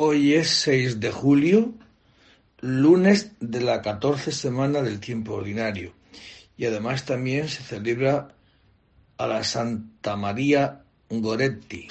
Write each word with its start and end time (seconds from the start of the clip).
Hoy 0.00 0.34
es 0.34 0.50
6 0.60 1.00
de 1.00 1.10
julio, 1.10 1.74
lunes 2.60 3.32
de 3.40 3.60
la 3.60 3.82
14 3.82 4.30
semana 4.30 4.80
del 4.80 5.00
tiempo 5.00 5.34
ordinario. 5.34 5.92
Y 6.56 6.66
además 6.66 7.04
también 7.04 7.48
se 7.48 7.64
celebra 7.64 8.28
a 9.16 9.26
la 9.26 9.42
Santa 9.42 10.14
María 10.14 10.82
Goretti, 11.10 11.88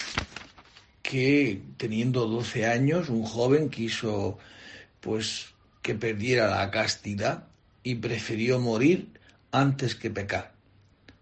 que 1.01 1.61
teniendo 1.75 2.27
12 2.27 2.65
años, 2.65 3.09
un 3.09 3.23
joven 3.23 3.70
quiso 3.70 4.37
pues 5.01 5.47
que 5.81 5.93
perdiera 5.93 6.47
la 6.47 6.71
castidad 6.71 7.49
y 7.83 7.95
prefirió 7.95 8.57
morir 8.57 9.09
antes 9.51 9.95
que 9.95 10.09
pecar. 10.09 10.53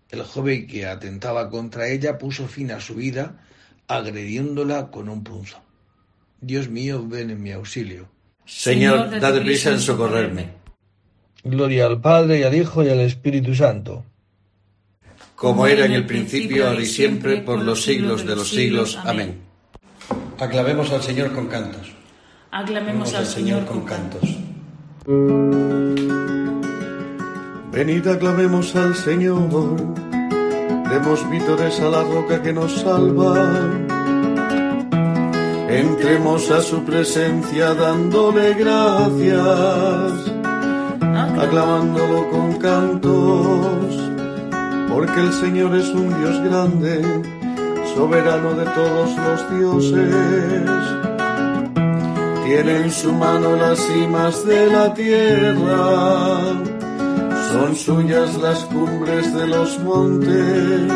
El 0.10 0.22
joven 0.22 0.68
que 0.68 0.86
atentaba 0.86 1.50
contra 1.50 1.88
ella 1.88 2.20
puso 2.20 2.48
fin 2.48 2.70
a 2.70 2.80
su 2.80 2.94
vida 2.94 3.44
agrediéndola 3.88 4.92
con 4.92 5.10
un 5.10 5.24
punzón. 5.24 5.65
Dios 6.46 6.70
mío, 6.70 7.04
ven 7.04 7.32
en 7.32 7.42
mi 7.42 7.52
auxilio. 7.52 8.08
Señor, 8.46 9.20
date 9.20 9.42
prisa 9.42 9.72
en 9.72 9.80
socorrerme. 9.80 10.50
Gloria 11.44 11.88
al 11.88 12.00
Padre 12.00 12.40
y 12.40 12.44
al 12.44 12.54
Hijo 12.54 12.84
y 12.84 12.90
al 12.90 13.00
Espíritu 13.00 13.56
Santo. 13.56 14.06
Como 15.36 15.66
era 15.66 15.86
en 15.86 15.94
el 15.94 16.06
principio, 16.06 16.68
ahora 16.68 16.84
y 16.84 16.86
siempre, 16.86 17.38
por 17.38 17.64
los 17.64 17.82
siglos 17.84 18.28
de 18.28 18.36
los 18.36 18.50
siglos. 18.50 19.00
Amén. 19.04 19.42
Aclamemos 20.40 20.92
al 20.92 21.02
Señor 21.02 21.34
con 21.34 21.48
cantos. 21.48 21.92
Aclamemos 22.52 23.16
al 23.16 23.26
Señor 23.26 23.66
con 23.66 23.84
cantos. 23.84 24.22
Venid, 27.72 28.08
aclamemos 28.08 28.76
al 28.76 28.94
Señor. 28.94 29.50
Demos 30.92 31.28
vítores 31.32 31.80
a 31.80 31.90
la 31.90 32.04
roca 32.04 32.44
que 32.44 32.54
nos 32.54 32.72
salva 32.72 33.95
Entremos 35.70 36.52
a 36.52 36.62
su 36.62 36.84
presencia 36.84 37.74
dándole 37.74 38.54
gracias, 38.54 40.32
aclamándolo 41.42 42.30
con 42.30 42.54
cantos, 42.60 43.96
porque 44.88 45.22
el 45.22 45.34
Señor 45.34 45.76
es 45.76 45.90
un 45.90 46.10
Dios 46.20 46.40
grande, 46.44 47.02
soberano 47.96 48.54
de 48.54 48.66
todos 48.66 49.10
los 49.18 49.60
dioses. 49.60 50.16
Tiene 52.46 52.78
en 52.84 52.92
su 52.92 53.12
mano 53.12 53.56
las 53.56 53.80
cimas 53.80 54.46
de 54.46 54.68
la 54.68 54.94
tierra, 54.94 56.42
son 57.52 57.76
suyas 57.76 58.36
las 58.38 58.60
cumbres 58.66 59.34
de 59.34 59.48
los 59.48 59.80
montes, 59.80 60.92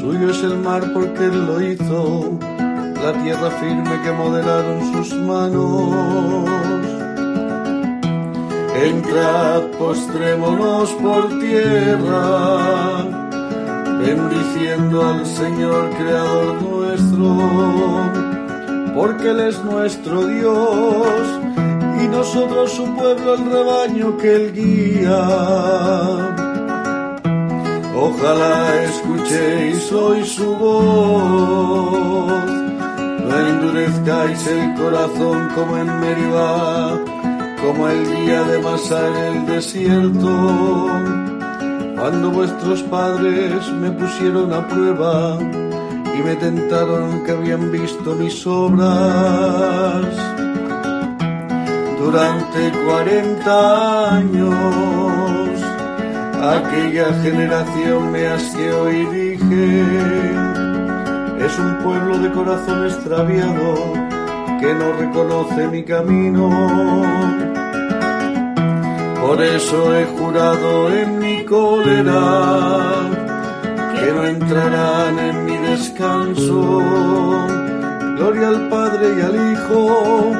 suyo 0.00 0.30
es 0.30 0.42
el 0.42 0.56
mar 0.60 0.82
porque 0.94 1.26
Él 1.26 1.46
lo 1.46 1.60
hizo 1.60 2.55
la 3.06 3.12
tierra 3.22 3.50
firme 3.50 4.02
que 4.02 4.10
modelaron 4.10 4.92
sus 4.92 5.14
manos. 5.14 5.94
Entrad, 8.74 9.62
postrémonos 9.78 10.90
por 10.94 11.38
tierra, 11.38 13.04
bendiciendo 14.04 15.06
al 15.06 15.24
Señor 15.24 15.90
Creador 15.90 16.60
nuestro, 16.62 17.36
porque 18.96 19.30
Él 19.30 19.40
es 19.50 19.62
nuestro 19.62 20.26
Dios 20.26 21.40
y 22.02 22.08
nosotros 22.08 22.72
su 22.72 22.92
pueblo, 22.96 23.34
el 23.34 23.52
rebaño 23.52 24.18
que 24.18 24.34
Él 24.34 24.52
guía. 24.52 25.22
Ojalá 27.94 28.82
escuchéis 28.82 29.92
hoy 29.92 30.24
su 30.24 30.56
voz 30.56 32.65
no 33.28 33.46
endurezcáis 33.48 34.46
el 34.46 34.74
corazón 34.74 35.48
como 35.54 35.76
en 35.78 36.00
Meribá, 36.00 36.98
como 37.60 37.88
el 37.88 38.16
día 38.16 38.42
de 38.44 38.58
Masá 38.58 39.08
en 39.08 39.16
el 39.16 39.46
desierto, 39.46 40.88
cuando 41.98 42.30
vuestros 42.30 42.82
padres 42.84 43.68
me 43.72 43.90
pusieron 43.90 44.52
a 44.52 44.66
prueba 44.68 45.38
y 45.40 46.22
me 46.22 46.36
tentaron 46.36 47.24
que 47.24 47.32
habían 47.32 47.72
visto 47.72 48.14
mis 48.14 48.46
obras. 48.46 50.06
Durante 51.98 52.72
cuarenta 52.86 54.16
años, 54.16 55.60
aquella 56.40 57.12
generación 57.22 58.12
me 58.12 58.28
asqueó 58.28 58.90
y 58.90 59.06
dije, 59.06 60.65
es 61.46 61.58
un 61.60 61.76
pueblo 61.78 62.18
de 62.18 62.30
corazón 62.32 62.86
extraviado 62.86 63.74
que 64.60 64.74
no 64.74 64.92
reconoce 64.94 65.68
mi 65.68 65.84
camino. 65.84 66.50
Por 69.20 69.40
eso 69.40 69.96
he 69.96 70.04
jurado 70.06 70.92
en 70.92 71.18
mi 71.20 71.44
cólera 71.44 73.10
que 73.94 74.12
no 74.12 74.26
entrarán 74.26 75.18
en 75.20 75.44
mi 75.44 75.56
descanso. 75.56 76.82
Gloria 78.16 78.48
al 78.48 78.68
Padre 78.68 79.06
y 79.16 79.20
al 79.20 79.52
Hijo 79.52 80.32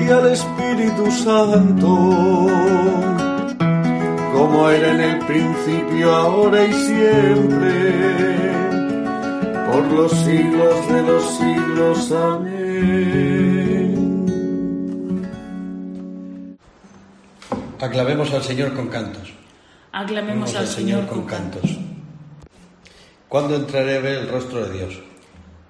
y 0.00 0.10
al 0.10 0.26
Espíritu 0.28 1.10
Santo, 1.10 2.46
como 4.32 4.70
era 4.70 4.92
en 4.94 5.00
el 5.00 5.18
principio, 5.26 6.14
ahora 6.14 6.64
y 6.64 6.72
siempre 6.72 8.65
por 9.66 9.84
los 9.92 10.12
siglos 10.12 10.88
de 10.88 11.02
los 11.02 11.38
siglos. 11.38 12.12
Amén. 12.12 12.66
Aclamemos 17.80 18.32
al 18.32 18.42
Señor 18.42 18.74
con 18.74 18.88
cantos. 18.88 19.32
Aclamemos 19.92 20.54
al 20.54 20.66
Señor 20.66 21.06
con 21.06 21.24
cantos. 21.24 21.78
¿Cuándo 23.28 23.56
entraré 23.56 23.98
a 23.98 24.00
ver 24.00 24.18
el 24.18 24.28
rostro 24.28 24.66
de 24.66 24.78
Dios? 24.78 25.02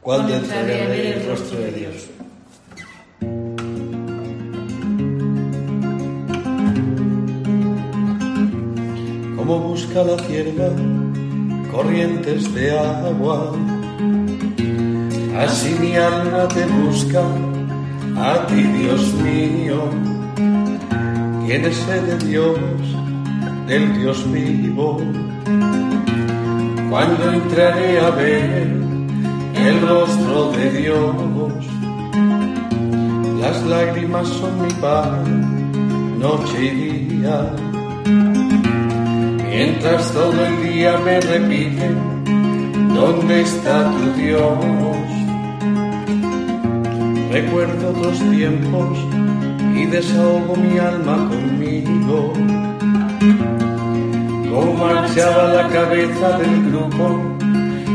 ¿Cuándo 0.00 0.34
entraré 0.34 0.82
a 0.82 0.88
ver 0.88 1.06
el 1.06 1.26
rostro 1.26 1.58
de 1.58 1.72
Dios? 1.72 2.08
Como 9.36 9.58
busca 9.60 10.04
la 10.04 10.18
cierva 10.18 10.70
corrientes 11.70 12.52
de 12.54 12.78
agua 12.78 13.52
Así 15.38 15.76
mi 15.78 15.94
alma 15.94 16.48
te 16.48 16.64
busca, 16.64 17.20
a 18.16 18.46
ti 18.46 18.62
Dios 18.62 19.12
mío. 19.14 19.82
Tienes 21.44 21.76
sed 21.76 22.02
de 22.04 22.26
Dios, 22.26 22.58
del 23.66 23.98
Dios 23.98 24.32
vivo. 24.32 24.98
Cuando 26.90 27.32
entraré 27.32 28.00
a 28.00 28.10
ver 28.10 28.76
el 29.54 29.80
rostro 29.82 30.52
de 30.52 30.70
Dios, 30.70 31.66
las 33.42 33.62
lágrimas 33.66 34.26
son 34.28 34.62
mi 34.62 34.72
pan, 34.80 36.18
noche 36.18 36.64
y 36.64 36.70
día. 36.70 37.52
Mientras 39.50 40.12
todo 40.12 40.46
el 40.46 40.62
día 40.62 40.96
me 41.04 41.20
repiten, 41.20 41.94
¿dónde 42.94 43.42
está 43.42 43.90
tu 43.90 44.12
Dios? 44.18 44.95
Recuerdo 47.30 47.90
otros 47.90 48.18
tiempos 48.30 48.98
y 49.74 49.84
desahogo 49.86 50.56
mi 50.56 50.78
alma 50.78 51.28
conmigo. 51.28 52.32
Como 54.50 54.72
marchaba 54.74 55.52
la 55.54 55.68
cabeza 55.68 56.38
del 56.38 56.70
grupo 56.70 57.20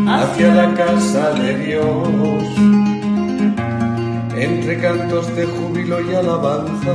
hacia 0.08 0.54
la 0.54 0.74
casa 0.74 1.32
de 1.34 1.58
Dios. 1.66 2.44
Entre 4.36 4.80
cantos 4.80 5.36
de 5.36 5.46
júbilo 5.46 6.02
y 6.02 6.14
alabanza, 6.14 6.94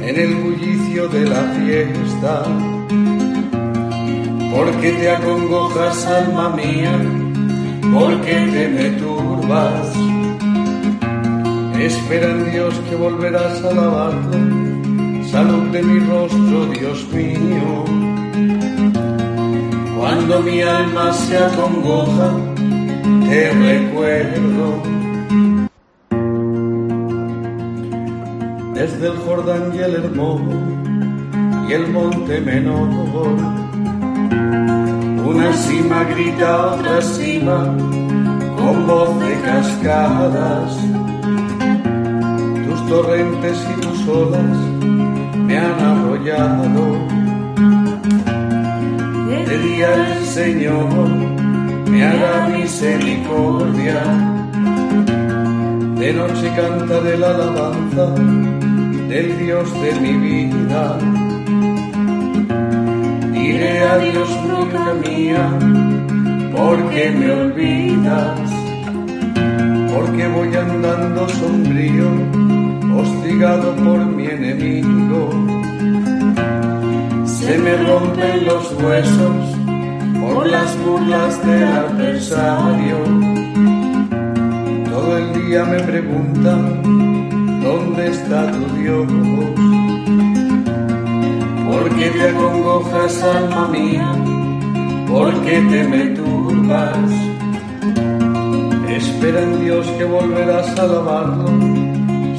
en 0.00 0.16
el 0.16 0.34
bullicio 0.36 1.08
de 1.08 1.24
la 1.28 1.42
fiesta. 1.58 2.44
Porque 4.54 4.92
te 4.92 5.10
acongojas, 5.10 6.06
alma 6.06 6.50
mía, 6.50 6.92
porque 7.92 8.32
te 8.52 8.68
me 8.68 8.90
turbas 9.00 10.01
Espera 11.78 12.34
Dios 12.44 12.74
que 12.88 12.94
volverás 12.94 13.62
a 13.64 13.70
alabarlo. 13.70 14.38
Salud 15.30 15.70
de 15.70 15.82
mi 15.82 15.98
rostro, 16.00 16.66
Dios 16.66 17.08
mío. 17.12 17.84
Cuando 19.96 20.40
mi 20.40 20.60
alma 20.60 21.12
se 21.12 21.38
acongoja, 21.38 22.30
te 23.28 23.50
recuerdo. 23.52 24.82
Desde 28.74 29.06
el 29.06 29.16
Jordán 29.18 29.72
y 29.74 29.78
el 29.78 29.94
Hermón 29.94 31.66
y 31.68 31.72
el 31.72 31.88
Monte 31.88 32.40
Menor, 32.40 32.88
una 35.24 35.52
cima 35.52 36.04
grita 36.04 36.54
a 36.54 36.66
otra 36.74 37.00
cima 37.00 37.76
con 38.56 38.86
voz 38.86 39.20
de 39.20 39.40
cascadas 39.40 41.01
torrentes 42.88 43.66
y 43.70 43.80
tus 43.80 44.08
olas 44.08 44.56
me 45.34 45.58
han 45.58 45.78
arrollado. 45.80 46.84
De 49.48 49.58
día 49.58 49.94
el 49.94 50.24
Señor 50.24 51.08
me 51.90 52.04
hará 52.04 52.48
misericordia. 52.48 54.02
De 55.98 56.12
noche 56.12 56.52
cantaré 56.56 57.16
la 57.16 57.30
alabanza 57.30 58.06
del 59.12 59.38
Dios 59.38 59.68
de 59.82 60.00
mi 60.00 60.12
vida. 60.14 60.98
Diré 63.32 63.80
adiós, 63.80 64.30
nunca 64.48 64.94
mía, 65.06 65.44
porque 66.56 67.10
me 67.18 67.30
olvidas, 67.30 68.40
porque 69.92 70.28
voy 70.28 70.54
andando 70.56 71.28
sombrío, 71.28 72.10
hostigado 72.96 73.74
por 73.76 74.06
mi 74.06 74.26
enemigo. 74.26 75.30
Se 77.24 77.58
me 77.58 77.76
rompen 77.76 78.44
los 78.44 78.72
huesos 78.82 79.36
por 80.20 80.46
las 80.46 80.78
burlas 80.84 81.46
del 81.46 81.64
adversario. 81.64 82.96
Todo 84.90 85.18
el 85.18 85.46
día 85.46 85.64
me 85.64 85.80
preguntan, 85.80 86.82
¿dónde 87.62 88.08
está 88.08 88.50
tu 88.52 88.64
Dios? 88.76 89.06
¿Por 91.68 91.88
qué 91.96 92.10
te 92.10 92.28
acongojas, 92.30 93.22
alma 93.22 93.68
mía? 93.68 94.12
¿Por 95.08 95.32
qué 95.42 95.56
te 95.70 95.88
me 95.88 96.06
turbas? 96.16 97.10
Espera 98.88 99.42
en 99.42 99.64
Dios 99.64 99.86
que 99.98 100.04
volverás 100.04 100.78
a 100.78 100.82
alabarlo. 100.82 101.81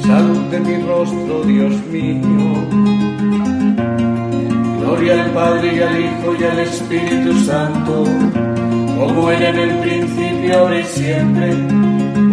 Salud 0.06 0.40
de 0.50 0.60
mi 0.60 0.76
rostro, 0.86 1.42
Dios 1.44 1.74
mío. 1.86 2.20
Gloria 4.78 5.24
al 5.24 5.30
Padre 5.30 5.76
y 5.76 5.80
al 5.80 5.98
Hijo 5.98 6.34
y 6.38 6.44
al 6.44 6.58
Espíritu 6.58 7.32
Santo, 7.40 8.04
como 8.98 9.30
era 9.30 9.48
en 9.48 9.58
el 9.58 9.78
principio, 9.78 10.58
ahora 10.58 10.80
y 10.80 10.84
siempre, 10.84 11.54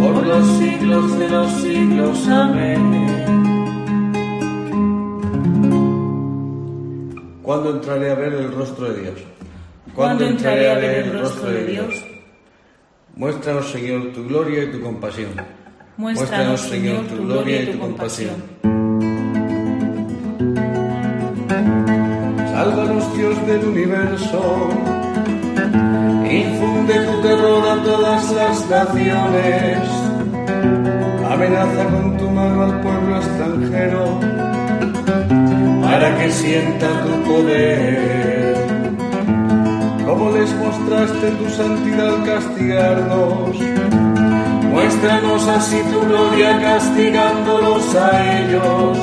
por 0.01 0.27
los 0.27 0.47
siglos 0.57 1.17
de 1.17 1.29
los 1.29 1.51
siglos. 1.61 2.27
Amén. 2.27 2.81
¿Cuándo 7.41 7.69
entraré 7.69 8.11
a 8.11 8.15
ver 8.15 8.33
el 8.33 8.51
rostro 8.51 8.91
de 8.91 9.01
Dios? 9.01 9.21
¿Cuándo 9.95 10.25
entraré 10.25 10.71
a 10.71 10.75
ver 10.75 11.05
el 11.05 11.19
rostro 11.19 11.49
de 11.49 11.65
Dios? 11.65 12.05
Muéstranos, 13.15 13.71
Señor, 13.71 14.11
tu 14.11 14.27
gloria 14.27 14.63
y 14.63 14.71
tu 14.71 14.81
compasión. 14.81 15.60
Muéstranos, 16.01 16.61
Señor, 16.61 17.05
tu 17.05 17.15
gloria 17.27 17.61
y 17.61 17.65
tu 17.67 17.77
compasión. 17.77 18.33
Sálvanos, 22.51 23.15
Dios 23.15 23.45
del 23.45 23.65
universo. 23.65 24.69
Infunde 26.27 26.95
tu 27.05 27.21
terror 27.21 27.67
a 27.69 27.83
todas 27.83 28.31
las 28.31 28.67
naciones. 28.67 29.77
Amenaza 31.29 31.85
con 31.91 32.17
tu 32.17 32.29
mano 32.31 32.63
al 32.63 32.81
pueblo 32.81 33.17
extranjero 33.17 34.19
para 35.83 36.17
que 36.17 36.31
sienta 36.31 36.87
tu 37.03 37.29
poder. 37.29 38.55
Como 40.03 40.31
les 40.31 40.51
mostraste 40.55 41.29
tu 41.29 41.47
santidad 41.51 42.15
al 42.15 42.25
castigarnos, 42.25 43.55
muéstranos 44.81 45.47
así 45.47 45.79
tu 45.91 46.01
gloria 46.01 46.59
castigándolos 46.59 47.95
a 47.95 48.39
ellos, 48.39 48.97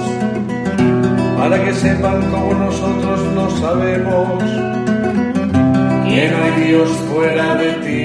para 1.38 1.64
que 1.64 1.72
sepan 1.72 2.20
como 2.30 2.54
nosotros 2.54 3.20
lo 3.34 3.50
sabemos, 3.50 4.42
no 4.42 6.38
hay 6.42 6.64
Dios 6.66 6.90
fuera 7.10 7.54
de 7.54 7.72
ti. 7.84 8.02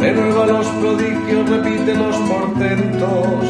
Renueva 0.00 0.46
los 0.46 0.66
prodigios, 0.66 1.50
repite 1.50 1.94
los 1.94 2.16
portentos, 2.16 3.44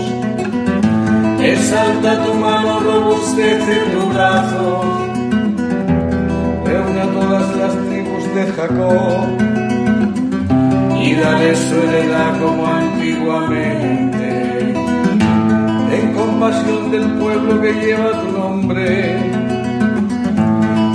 exalta 1.43 2.25
tu 2.25 2.35
mano, 2.35 2.81
robustece 2.81 3.75
tu 3.93 4.09
brazo 4.09 5.11
reúne 6.65 7.01
a 7.03 7.07
todas 7.07 7.57
las 7.57 7.73
tribus 7.87 8.35
de 8.35 8.53
Jacob 8.53 9.54
y 11.15 11.21
dale 11.21 11.57
su 11.57 11.75
heredad 11.75 12.41
como 12.41 12.67
antiguamente. 12.67 14.75
Ten 15.91 16.15
compasión 16.15 16.91
del 16.91 17.11
pueblo 17.19 17.61
que 17.61 17.73
lleva 17.73 18.21
tu 18.21 18.33
nombre, 18.33 18.85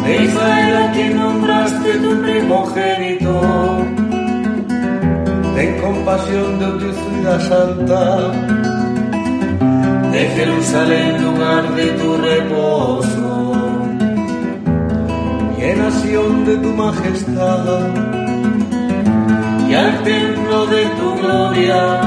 de 0.03 0.23
Israel 0.23 0.77
a 0.77 0.91
quien 0.91 1.17
nombraste 1.17 1.93
tu 1.93 2.21
primogénito. 2.21 3.41
Ten 5.55 5.81
compasión 5.81 6.59
de 6.59 6.65
tu 6.79 6.93
ciudad 6.93 7.39
santa, 7.49 8.31
de 10.11 10.21
Jerusalén, 10.37 11.23
lugar 11.23 11.63
de 11.75 11.85
tu 11.99 12.17
reposo 12.17 13.29
nación 15.79 16.45
de 16.45 16.57
tu 16.57 16.73
majestad 16.73 18.18
y 19.69 19.73
al 19.75 20.03
templo 20.03 20.65
de 20.65 20.85
tu 20.97 21.15
gloria. 21.21 22.01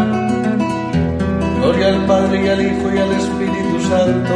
Gloria 1.59 1.89
al 1.89 2.07
Padre 2.07 2.45
y 2.45 2.49
al 2.49 2.61
Hijo 2.61 2.93
y 2.93 2.99
al 2.99 3.13
Espíritu 3.13 3.81
Santo, 3.89 4.35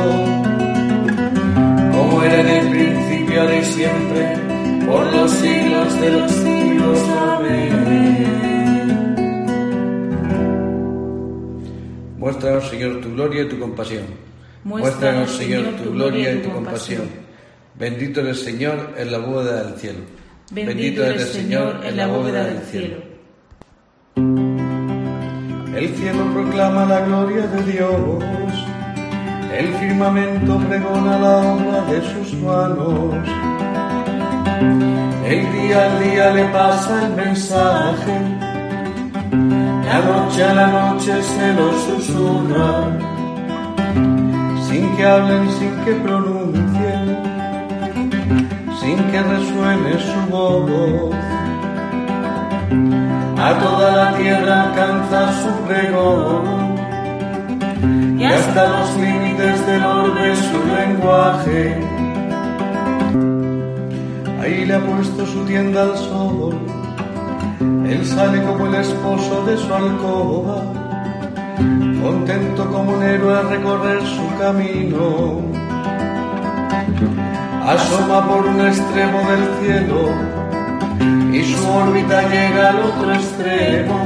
como 1.92 2.22
era 2.22 2.40
en 2.40 2.48
el 2.48 2.70
principio, 2.70 3.40
ahora 3.40 3.56
y 3.56 3.64
siempre, 3.64 4.38
por 4.86 5.12
los 5.12 5.30
siglos 5.32 6.00
de 6.00 6.10
los 6.12 6.30
siglos. 6.30 6.98
Amén. 7.28 7.76
Muéstranos, 12.18 12.68
Señor, 12.68 13.00
tu 13.00 13.12
gloria 13.12 13.42
y 13.42 13.48
tu 13.48 13.58
compasión. 13.58 14.04
Muéstranos, 14.62 15.30
Señor, 15.32 15.64
tu 15.82 15.92
gloria 15.92 16.32
y 16.32 16.38
tu 16.42 16.50
compasión. 16.52 17.08
Bendito 17.74 18.20
eres 18.20 18.40
Señor 18.40 18.94
en 18.96 19.12
la 19.12 19.18
bóveda 19.18 19.64
del 19.64 19.78
cielo. 19.78 19.98
Bendito 20.50 21.04
eres 21.04 21.28
Señor 21.28 21.80
en 21.84 21.96
la 21.96 22.06
bóveda 22.06 22.44
del 22.44 22.62
cielo. 22.62 23.15
El 25.76 25.94
cielo 25.94 26.24
proclama 26.32 26.86
la 26.86 27.00
gloria 27.00 27.46
de 27.46 27.62
Dios. 27.70 28.24
El 29.52 29.74
firmamento 29.74 30.58
pregona 30.68 31.18
la 31.18 31.36
obra 31.52 31.82
de 31.82 32.00
sus 32.12 32.32
manos. 32.40 33.14
El 35.26 35.52
día 35.52 35.84
al 35.86 36.02
día 36.02 36.30
le 36.30 36.44
pasa 36.46 37.06
el 37.06 37.12
mensaje. 37.14 38.14
La 39.84 40.00
noche 40.00 40.44
a 40.44 40.54
la 40.54 40.66
noche 40.66 41.22
se 41.22 41.52
lo 41.52 41.72
susurra. 41.86 42.98
Sin 44.66 44.96
que 44.96 45.04
hablen, 45.04 45.50
sin 45.58 45.84
que 45.84 45.92
pronuncien 45.92 47.36
sin 48.86 48.98
que 49.10 49.20
resuene 49.20 49.98
su 49.98 50.30
voz. 50.30 51.35
A 53.38 53.58
toda 53.58 53.96
la 53.96 54.16
tierra 54.16 54.62
alcanza 54.64 55.32
su 55.42 55.50
pregón. 55.66 56.76
Y 58.18 58.24
hasta 58.24 58.68
los 58.68 58.96
límites 58.96 59.66
del 59.66 59.84
orbe 59.84 60.36
su 60.36 60.58
lenguaje. 60.74 61.78
Ahí 64.40 64.64
le 64.64 64.74
ha 64.74 64.80
puesto 64.80 65.26
su 65.26 65.44
tienda 65.44 65.82
al 65.82 65.96
sol, 65.96 66.54
él 67.88 68.04
sale 68.04 68.42
como 68.42 68.66
el 68.66 68.74
esposo 68.76 69.44
de 69.44 69.56
su 69.56 69.74
alcoba, 69.74 70.62
contento 72.02 72.70
como 72.70 72.92
un 72.92 73.02
héroe 73.02 73.38
a 73.38 73.42
recorrer 73.42 74.00
su 74.06 74.38
camino. 74.38 75.40
Asoma 77.66 78.28
por 78.28 78.46
un 78.46 78.60
extremo 78.66 79.18
del 79.30 79.44
cielo 79.60 80.45
y 81.38 81.44
su 81.44 81.70
órbita 81.70 82.22
llega 82.28 82.70
al 82.70 82.80
otro 82.80 83.12
extremo. 83.12 83.96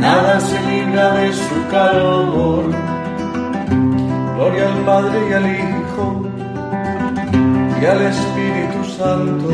Nada 0.00 0.40
se 0.40 0.58
libra 0.70 1.12
de 1.12 1.32
su 1.34 1.68
calor. 1.70 2.64
Gloria 4.34 4.68
al 4.72 4.78
Padre 4.86 5.18
y 5.28 5.32
al 5.34 5.46
Hijo 5.46 6.26
y 7.80 7.84
al 7.84 8.02
Espíritu 8.02 8.84
Santo, 8.96 9.50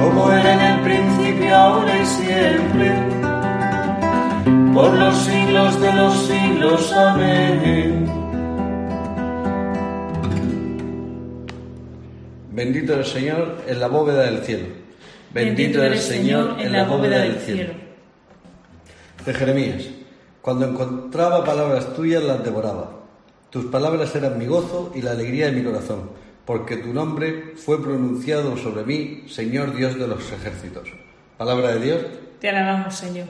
como 0.00 0.32
era 0.32 0.54
en 0.54 0.60
el 0.60 0.80
principio, 0.80 1.56
ahora 1.56 1.98
y 1.98 2.06
siempre, 2.06 2.92
por 4.72 4.92
los 4.94 5.16
siglos 5.16 5.80
de 5.80 5.92
los 5.92 6.14
siglos. 6.26 6.92
Amén. 6.92 8.21
Bendito 12.52 12.94
el 12.94 13.04
Señor 13.06 13.62
en 13.66 13.80
la 13.80 13.88
bóveda 13.88 14.24
del 14.24 14.44
cielo. 14.44 14.66
Bendito 15.32 15.82
eres 15.82 16.04
Señor 16.04 16.60
en 16.60 16.72
la 16.72 16.84
bóveda 16.84 17.20
del 17.20 17.36
cielo. 17.36 17.72
De 19.24 19.32
Jeremías. 19.32 19.84
Cuando 20.42 20.66
encontraba 20.66 21.44
palabras 21.44 21.94
tuyas 21.94 22.22
las 22.22 22.44
devoraba. 22.44 22.90
Tus 23.48 23.64
palabras 23.66 24.14
eran 24.14 24.38
mi 24.38 24.46
gozo 24.46 24.92
y 24.94 25.00
la 25.00 25.12
alegría 25.12 25.46
de 25.46 25.52
mi 25.52 25.62
corazón, 25.62 26.10
porque 26.44 26.76
tu 26.76 26.92
nombre 26.92 27.54
fue 27.56 27.82
pronunciado 27.82 28.56
sobre 28.58 28.84
mí, 28.84 29.24
Señor 29.28 29.74
Dios 29.74 29.98
de 29.98 30.08
los 30.08 30.30
ejércitos. 30.30 30.88
Palabra 31.38 31.72
de 31.74 31.80
Dios. 31.80 32.02
Te 32.38 32.50
alabamos, 32.50 32.94
Señor. 32.94 33.28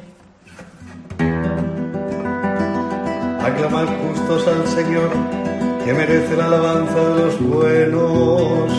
Aclamad 3.40 3.86
justos 3.86 4.48
al 4.48 4.66
Señor, 4.66 5.10
que 5.84 5.92
merece 5.92 6.36
la 6.36 6.46
alabanza 6.46 6.94
de 6.94 7.24
los 7.24 7.40
buenos. 7.40 8.72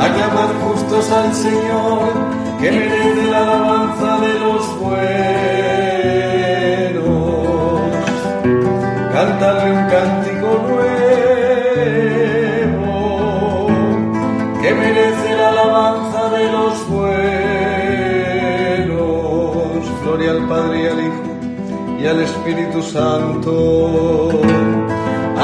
Aclamad 0.00 0.50
justos 0.64 1.10
al 1.10 1.34
Señor, 1.34 2.12
que 2.60 2.72
merece 2.72 3.30
la 3.30 3.38
alabanza 3.38 4.18
de 4.20 4.38
los 4.40 4.78
buenos. 4.80 4.98
Cántale 9.12 9.72
un 9.72 9.86
cántico 9.88 10.48
nuevo, 10.68 10.86
que 14.62 14.74
merece 14.74 15.36
la 15.36 15.48
alabanza 15.50 16.30
de 16.30 16.52
los 16.52 16.88
buenos. 16.88 17.08
Gloria 20.02 20.30
al 20.30 20.48
Padre 20.48 20.82
y 20.82 20.86
al 20.86 21.00
Hijo 21.00 21.28
y 22.00 22.06
al 22.06 22.20
Espíritu 22.22 22.80
Santo. 22.80 24.40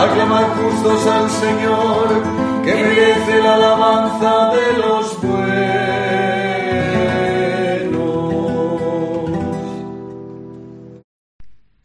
Aclamad 0.05 0.49
justos 0.59 1.07
al 1.07 1.31
Señor, 1.31 2.63
que 2.63 2.75
merece 2.75 3.43
la 3.43 3.55
alabanza 3.55 4.53
de 4.55 4.79
los 4.79 5.23
buenos. 5.23 5.55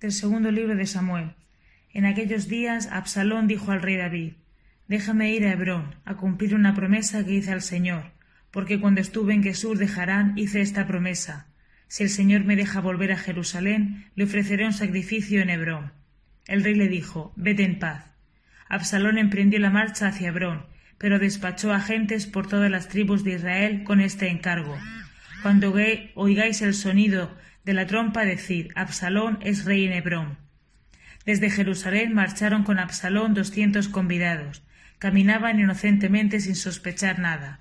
Del 0.02 0.12
segundo 0.12 0.52
libro 0.52 0.76
de 0.76 0.86
Samuel. 0.86 1.32
En 1.94 2.06
aquellos 2.06 2.50
días 2.50 2.90
Absalón 2.92 3.48
dijo 3.48 3.72
al 3.72 3.82
rey 3.82 3.96
David, 3.96 4.34
Déjame 4.90 5.32
ir 5.32 5.46
a 5.46 5.54
Hebrón, 5.54 5.96
a 6.04 6.18
cumplir 6.18 6.56
una 6.56 6.76
promesa 6.76 7.24
que 7.24 7.36
hice 7.36 7.54
al 7.54 7.62
Señor, 7.62 8.12
porque 8.52 8.82
cuando 8.82 9.00
estuve 9.00 9.34
en 9.34 9.44
Gesur 9.44 9.78
de 9.78 9.88
Harán 9.88 10.38
hice 10.38 10.60
esta 10.60 10.86
promesa. 10.86 11.48
Si 11.88 12.04
el 12.04 12.10
Señor 12.10 12.44
me 12.44 12.58
deja 12.58 12.82
volver 12.82 13.14
a 13.14 13.18
Jerusalén, 13.18 14.12
le 14.16 14.26
ofreceré 14.26 14.66
un 14.66 14.74
sacrificio 14.74 15.42
en 15.42 15.50
Hebrón. 15.50 15.94
El 16.48 16.66
rey 16.66 16.76
le 16.76 16.90
dijo, 16.90 17.32
Vete 17.38 17.64
en 17.64 17.80
paz. 17.80 18.09
Absalón 18.70 19.18
emprendió 19.18 19.60
la 19.60 19.72
marcha 19.72 20.08
hacia 20.08 20.30
Hebrón, 20.30 20.66
pero 21.00 21.18
despachó 21.18 21.74
agentes 21.74 22.28
por 22.28 22.48
todas 22.48 22.70
las 22.70 22.88
tribus 22.88 23.24
de 23.24 23.34
Israel 23.34 23.84
con 23.84 24.00
este 24.00 24.30
encargo. 24.30 24.78
Cuando 25.42 25.74
oigáis 26.16 26.62
el 26.62 26.76
sonido 26.76 27.36
de 27.66 27.74
la 27.74 27.88
trompa, 27.88 28.26
decid, 28.26 28.68
Absalón 28.76 29.40
es 29.42 29.66
rey 29.66 29.86
en 29.86 29.94
Hebrón. 29.94 30.38
Desde 31.26 31.50
Jerusalén 31.50 32.14
marcharon 32.14 32.64
con 32.64 32.80
Absalón 32.80 33.34
doscientos 33.34 33.88
convidados. 33.88 34.64
Caminaban 35.00 35.60
inocentemente 35.60 36.40
sin 36.40 36.56
sospechar 36.56 37.20
nada. 37.20 37.60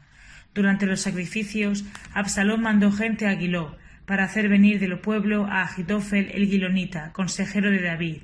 Durante 0.54 0.86
los 0.86 1.00
sacrificios, 1.00 1.84
Absalón 2.14 2.62
mandó 2.62 2.90
gente 2.92 3.26
a 3.26 3.30
Aguiló 3.30 3.76
para 4.06 4.24
hacer 4.24 4.48
venir 4.48 4.80
del 4.80 4.98
pueblo 4.98 5.46
a 5.46 5.62
Agitofel 5.62 6.30
el 6.34 6.46
Gilonita, 6.48 7.12
consejero 7.12 7.70
de 7.70 7.82
David. 7.82 8.22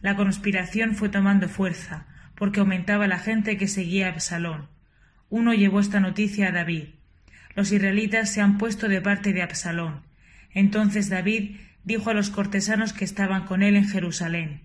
La 0.00 0.16
conspiración 0.16 0.94
fue 0.94 1.08
tomando 1.08 1.48
fuerza, 1.48 2.06
porque 2.38 2.60
aumentaba 2.60 3.08
la 3.08 3.18
gente 3.18 3.56
que 3.56 3.66
seguía 3.66 4.06
a 4.06 4.10
Absalón. 4.10 4.68
Uno 5.28 5.52
llevó 5.52 5.80
esta 5.80 6.00
noticia 6.00 6.48
a 6.48 6.52
David. 6.52 6.84
Los 7.54 7.72
israelitas 7.72 8.32
se 8.32 8.40
han 8.40 8.56
puesto 8.56 8.88
de 8.88 9.00
parte 9.00 9.32
de 9.32 9.42
Absalón. 9.42 10.02
Entonces 10.54 11.10
David 11.10 11.56
dijo 11.84 12.10
a 12.10 12.14
los 12.14 12.30
cortesanos 12.30 12.92
que 12.92 13.04
estaban 13.04 13.44
con 13.44 13.62
él 13.62 13.76
en 13.76 13.88
Jerusalén 13.88 14.62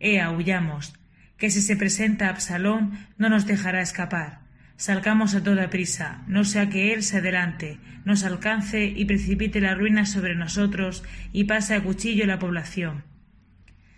Ea, 0.00 0.30
huyamos, 0.30 0.94
que 1.36 1.50
si 1.50 1.60
se 1.60 1.76
presenta 1.76 2.30
Absalón 2.30 3.06
no 3.18 3.28
nos 3.28 3.46
dejará 3.46 3.82
escapar. 3.82 4.40
Salgamos 4.76 5.34
a 5.34 5.42
toda 5.42 5.68
prisa, 5.68 6.22
no 6.26 6.44
sea 6.44 6.70
que 6.70 6.94
él 6.94 7.02
se 7.02 7.18
adelante, 7.18 7.78
nos 8.06 8.24
alcance 8.24 8.86
y 8.86 9.04
precipite 9.04 9.60
la 9.60 9.74
ruina 9.74 10.06
sobre 10.06 10.34
nosotros 10.34 11.04
y 11.34 11.44
pase 11.44 11.74
a 11.74 11.82
cuchillo 11.82 12.24
la 12.24 12.38
población. 12.38 13.09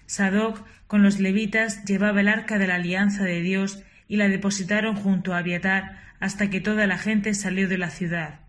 Sadoc 0.07 0.65
con 0.87 1.03
los 1.03 1.21
levitas 1.21 1.85
llevaba 1.85 2.21
el 2.21 2.29
arca 2.29 2.59
de 2.59 2.67
la 2.67 2.77
alianza 2.77 3.25
de 3.25 3.41
Dios 3.41 3.83
y 4.09 4.17
la 4.17 4.29
depositaron 4.29 4.97
junto 4.97 5.35
a 5.35 5.39
Abiatar 5.39 6.01
hasta 6.21 6.51
que 6.51 6.61
toda 6.61 6.87
la 6.87 6.99
gente 6.99 7.35
salió 7.35 7.69
de 7.69 7.79
la 7.79 7.91
ciudad. 7.91 8.41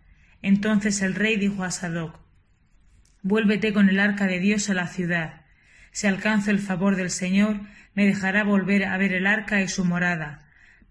Entonces 0.41 1.01
el 1.01 1.15
rey 1.15 1.37
dijo 1.37 1.63
a 1.63 1.71
Sadoc 1.71 2.19
Vuélvete 3.21 3.73
con 3.73 3.89
el 3.89 3.99
arca 3.99 4.27
de 4.27 4.39
Dios 4.39 4.69
a 4.69 4.73
la 4.73 4.87
ciudad. 4.87 5.41
Si 5.91 6.07
alcanzo 6.07 6.51
el 6.51 6.59
favor 6.59 6.95
del 6.95 7.09
Señor, 7.09 7.61
me 7.93 8.05
dejará 8.05 8.43
volver 8.43 8.85
a 8.85 8.97
ver 8.97 9.13
el 9.13 9.27
arca 9.27 9.61
y 9.61 9.67
su 9.67 9.85
morada 9.85 10.43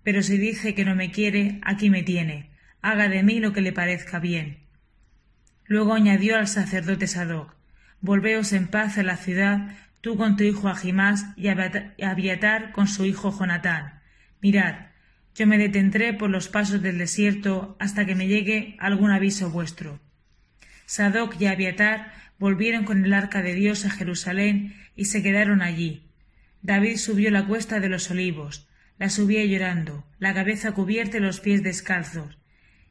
pero 0.02 0.22
si 0.22 0.36
dice 0.38 0.74
que 0.74 0.84
no 0.84 0.94
me 0.94 1.10
quiere, 1.10 1.60
aquí 1.62 1.90
me 1.90 2.02
tiene. 2.02 2.50
Haga 2.80 3.08
de 3.08 3.22
mí 3.22 3.38
lo 3.38 3.52
que 3.52 3.60
le 3.60 3.72
parezca 3.72 4.18
bien. 4.18 4.58
Luego 5.64 5.94
añadió 5.94 6.36
al 6.36 6.48
sacerdote 6.48 7.06
Sadoc 7.06 7.54
Volveos 8.00 8.52
en 8.52 8.66
paz 8.66 8.98
a 8.98 9.04
la 9.04 9.16
ciudad, 9.16 9.76
tú 10.02 10.16
con 10.16 10.36
tu 10.36 10.44
hijo 10.44 10.68
Ahimás 10.68 11.24
y 11.36 11.48
Abiatar 11.48 12.72
con 12.72 12.88
su 12.88 13.06
hijo 13.06 13.36
Jonatán. 13.36 14.00
Mirad, 14.42 14.88
yo 15.34 15.46
me 15.46 15.56
detendré 15.56 16.12
por 16.12 16.28
los 16.28 16.48
pasos 16.48 16.82
del 16.82 16.98
desierto 16.98 17.76
hasta 17.80 18.04
que 18.04 18.14
me 18.14 18.26
llegue 18.26 18.76
algún 18.78 19.10
aviso 19.10 19.50
vuestro. 19.50 20.00
Sadoc 20.84 21.40
y 21.40 21.46
Abiatar 21.46 22.12
volvieron 22.38 22.84
con 22.84 23.04
el 23.04 23.14
arca 23.14 23.40
de 23.40 23.54
Dios 23.54 23.86
a 23.86 23.90
Jerusalén 23.90 24.74
y 24.96 25.06
se 25.06 25.22
quedaron 25.22 25.62
allí. 25.62 26.10
David 26.60 26.96
subió 26.96 27.30
la 27.30 27.46
cuesta 27.46 27.80
de 27.80 27.88
los 27.88 28.10
olivos, 28.10 28.68
la 28.98 29.08
subía 29.08 29.44
llorando, 29.44 30.04
la 30.18 30.34
cabeza 30.34 30.72
cubierta 30.72 31.16
y 31.16 31.20
los 31.20 31.40
pies 31.40 31.62
descalzos, 31.62 32.38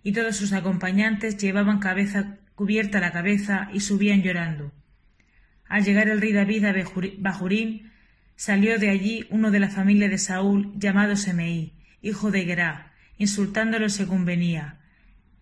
y 0.02 0.14
todos 0.14 0.38
sus 0.38 0.54
acompañantes 0.54 1.38
llevaban 1.38 1.80
cabeza 1.80 2.38
cubierta 2.56 3.00
la 3.00 3.12
cabeza 3.12 3.70
y 3.74 3.82
subían 3.82 4.24
llorando. 4.24 4.72
Al 5.72 5.86
llegar 5.86 6.10
el 6.10 6.20
rey 6.20 6.34
David 6.34 6.66
a 6.66 6.76
Bajurín, 7.20 7.94
salió 8.36 8.78
de 8.78 8.90
allí 8.90 9.26
uno 9.30 9.52
de 9.52 9.60
la 9.62 9.70
familia 9.70 10.10
de 10.10 10.18
Saúl 10.18 10.74
llamado 10.78 11.16
Semeí, 11.16 11.72
hijo 12.02 12.30
de 12.30 12.44
Gerá, 12.44 12.92
insultándolo 13.18 13.88
según 13.88 14.26
venía, 14.26 14.80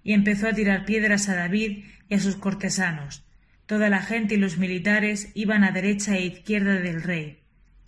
y 0.04 0.14
empezó 0.14 0.48
a 0.48 0.54
tirar 0.54 0.86
piedras 0.86 1.30
a 1.30 1.36
David 1.36 1.86
y 2.08 2.14
a 2.14 2.20
sus 2.20 2.36
cortesanos. 2.36 3.26
Toda 3.66 3.90
la 3.90 4.04
gente 4.04 4.36
y 4.36 4.38
los 4.38 4.60
militares 4.60 5.32
iban 5.34 5.64
a 5.64 5.72
derecha 5.72 6.16
e 6.16 6.28
izquierda 6.28 6.76
del 6.76 7.02
rey, 7.02 7.40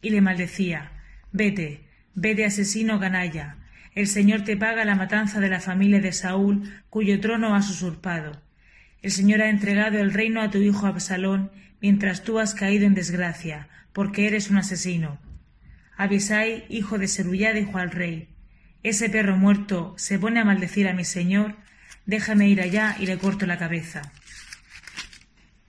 y 0.02 0.10
le 0.10 0.22
maldecía 0.22 0.94
Vete, 1.32 1.82
Vete 2.16 2.46
asesino 2.46 3.00
canalla. 3.00 3.58
El 3.94 4.08
Señor 4.08 4.46
te 4.46 4.58
paga 4.58 4.84
la 4.84 4.96
matanza 4.96 5.40
de 5.42 5.50
la 5.50 5.60
familia 5.60 6.02
de 6.02 6.12
Saúl, 6.12 6.74
cuyo 6.90 7.20
trono 7.20 7.54
has 7.54 7.70
usurpado. 7.70 8.42
El 9.04 9.12
Señor 9.12 9.44
ha 9.44 9.52
entregado 9.52 10.00
el 10.00 10.12
reino 10.12 10.42
a 10.42 10.50
tu 10.50 10.58
hijo 10.58 10.88
Absalón, 10.88 11.52
mientras 11.82 12.24
tú 12.24 12.40
has 12.40 12.54
caído 12.54 12.86
en 12.86 12.94
desgracia, 12.94 13.68
porque 13.94 14.28
eres 14.28 14.50
un 14.50 14.58
asesino. 14.58 15.20
Abisai, 15.98 16.66
hijo 16.70 16.98
de 16.98 17.08
Seruyá, 17.08 17.54
dijo 17.54 17.78
al 17.78 17.92
rey 17.92 18.30
Ese 18.84 19.10
perro 19.10 19.38
muerto 19.38 19.94
se 19.98 20.18
pone 20.18 20.40
a 20.40 20.46
maldecir 20.46 20.88
a 20.88 20.94
mi 20.94 21.04
señor, 21.04 21.56
déjame 22.06 22.48
ir 22.48 22.62
allá 22.62 22.96
y 23.00 23.06
le 23.06 23.18
corto 23.18 23.46
la 23.46 23.58
cabeza. 23.58 24.12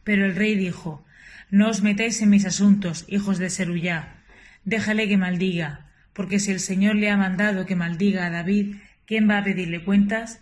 Pero 0.04 0.24
el 0.26 0.36
rey 0.36 0.54
dijo 0.54 1.04
No 1.50 1.68
os 1.68 1.82
metáis 1.82 2.22
en 2.22 2.30
mis 2.30 2.46
asuntos, 2.46 3.04
hijos 3.08 3.38
de 3.38 3.50
Seruyá, 3.50 4.22
déjale 4.64 5.08
que 5.08 5.16
maldiga, 5.16 5.90
porque 6.12 6.38
si 6.38 6.50
el 6.50 6.60
Señor 6.60 6.96
le 6.96 7.10
ha 7.10 7.16
mandado 7.16 7.66
que 7.66 7.76
maldiga 7.76 8.26
a 8.26 8.30
David, 8.30 8.76
¿quién 9.06 9.28
va 9.28 9.38
a 9.38 9.44
pedirle 9.44 9.84
cuentas? 9.84 10.40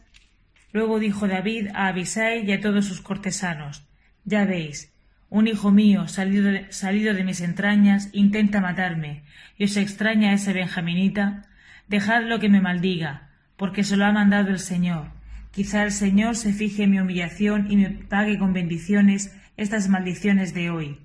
Luego 0.72 0.98
dijo 0.98 1.26
David 1.26 1.68
a 1.74 1.88
Abisai 1.88 2.44
y 2.44 2.52
a 2.52 2.60
todos 2.60 2.86
sus 2.86 3.00
cortesanos, 3.00 3.86
Ya 4.24 4.44
veis, 4.44 4.89
un 5.30 5.46
hijo 5.46 5.70
mío 5.70 6.08
salido 6.08 6.50
de, 6.50 6.70
salido 6.72 7.14
de 7.14 7.24
mis 7.24 7.40
entrañas 7.40 8.10
intenta 8.12 8.60
matarme, 8.60 9.22
y 9.56 9.64
os 9.64 9.76
extraña 9.76 10.32
ese 10.32 10.52
benjaminita, 10.52 11.46
dejadlo 11.88 12.40
que 12.40 12.48
me 12.48 12.60
maldiga, 12.60 13.30
porque 13.56 13.84
se 13.84 13.96
lo 13.96 14.04
ha 14.04 14.12
mandado 14.12 14.50
el 14.50 14.58
Señor. 14.58 15.12
Quizá 15.52 15.84
el 15.84 15.92
Señor 15.92 16.36
se 16.36 16.52
fije 16.52 16.84
en 16.84 16.90
mi 16.90 17.00
humillación 17.00 17.70
y 17.70 17.76
me 17.76 17.90
pague 17.90 18.38
con 18.38 18.52
bendiciones 18.52 19.34
estas 19.56 19.88
maldiciones 19.88 20.52
de 20.52 20.70
hoy. 20.70 20.98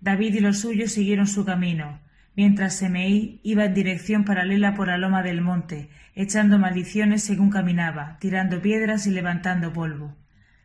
David 0.00 0.34
y 0.34 0.40
los 0.40 0.60
suyos 0.60 0.92
siguieron 0.92 1.26
su 1.26 1.44
camino, 1.44 2.00
mientras 2.36 2.76
Semeí 2.76 3.40
iba 3.42 3.64
en 3.64 3.74
dirección 3.74 4.24
paralela 4.24 4.74
por 4.74 4.88
la 4.88 4.96
loma 4.96 5.22
del 5.22 5.40
monte, 5.40 5.90
echando 6.14 6.58
maldiciones 6.58 7.24
según 7.24 7.50
caminaba, 7.50 8.16
tirando 8.20 8.62
piedras 8.62 9.06
y 9.06 9.10
levantando 9.10 9.72
polvo. 9.72 10.16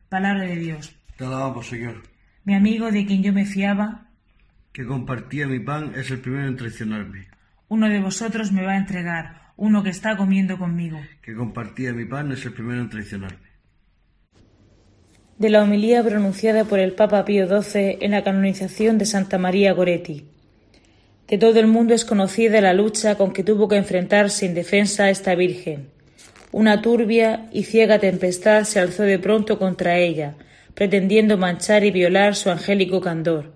Palabra 0.09 0.43
de 0.43 0.55
Dios. 0.55 0.95
Te 1.17 1.25
alabamos, 1.25 1.67
Señor. 1.67 2.14
Mi 2.45 2.53
amigo 2.55 2.91
de 2.91 3.05
quien 3.05 3.23
yo 3.23 3.33
me 3.33 3.45
fiaba, 3.45 4.07
que 4.71 4.85
compartía 4.85 5.47
mi 5.47 5.59
pan, 5.59 5.93
es 5.95 6.11
el 6.11 6.19
primero 6.19 6.47
en 6.47 6.57
traicionarme. 6.57 7.27
Uno 7.69 7.89
de 7.89 7.99
vosotros 7.99 8.51
me 8.51 8.63
va 8.63 8.73
a 8.73 8.77
entregar, 8.77 9.53
uno 9.57 9.81
que 9.83 9.89
está 9.89 10.15
comiendo 10.15 10.57
conmigo. 10.57 10.99
Que 11.21 11.33
compartía 11.33 11.91
mi 11.93 12.05
pan 12.05 12.31
es 12.31 12.45
el 12.45 12.53
primero 12.53 12.81
en 12.81 12.89
traicionarme. 12.89 13.45
de 15.37 15.49
la 15.49 15.63
homilía 15.63 16.01
pronunciada 16.03 16.63
por 16.63 16.79
el 16.79 16.93
Papa 16.93 17.25
Pío 17.25 17.47
XII 17.47 17.97
en 17.99 18.11
la 18.11 18.23
canonización 18.23 18.97
de 18.97 19.05
Santa 19.05 19.37
María 19.37 19.73
Goretti. 19.73 20.29
De 21.27 21.37
todo 21.37 21.59
el 21.59 21.67
mundo 21.67 21.93
es 21.93 22.05
conocida 22.05 22.61
la 22.61 22.73
lucha 22.73 23.15
con 23.15 23.33
que 23.33 23.43
tuvo 23.43 23.67
que 23.67 23.75
enfrentarse 23.75 24.45
indefensa 24.45 25.09
esta 25.09 25.35
Virgen. 25.35 25.89
Una 26.51 26.81
turbia 26.81 27.49
y 27.51 27.63
ciega 27.63 27.99
tempestad 27.99 28.63
se 28.63 28.79
alzó 28.79 29.03
de 29.03 29.19
pronto 29.19 29.59
contra 29.59 29.97
ella, 29.97 30.35
pretendiendo 30.75 31.37
manchar 31.37 31.83
y 31.83 31.91
violar 31.91 32.35
su 32.35 32.51
angélico 32.51 33.01
candor. 33.01 33.53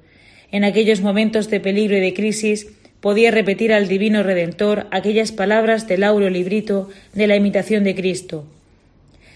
En 0.52 0.64
aquellos 0.64 1.02
momentos 1.02 1.50
de 1.50 1.60
peligro 1.60 1.98
y 1.98 2.00
de 2.00 2.14
crisis 2.14 2.68
podía 3.02 3.32
repetir 3.32 3.72
al 3.72 3.88
Divino 3.88 4.24
Redentor 4.24 4.88
aquellas 4.92 5.32
palabras 5.32 5.88
del 5.88 6.04
auro 6.04 6.30
librito 6.30 6.90
de 7.14 7.28
la 7.28 7.36
imitación 7.36 7.84
de 7.84 7.94
Cristo. 7.94 8.48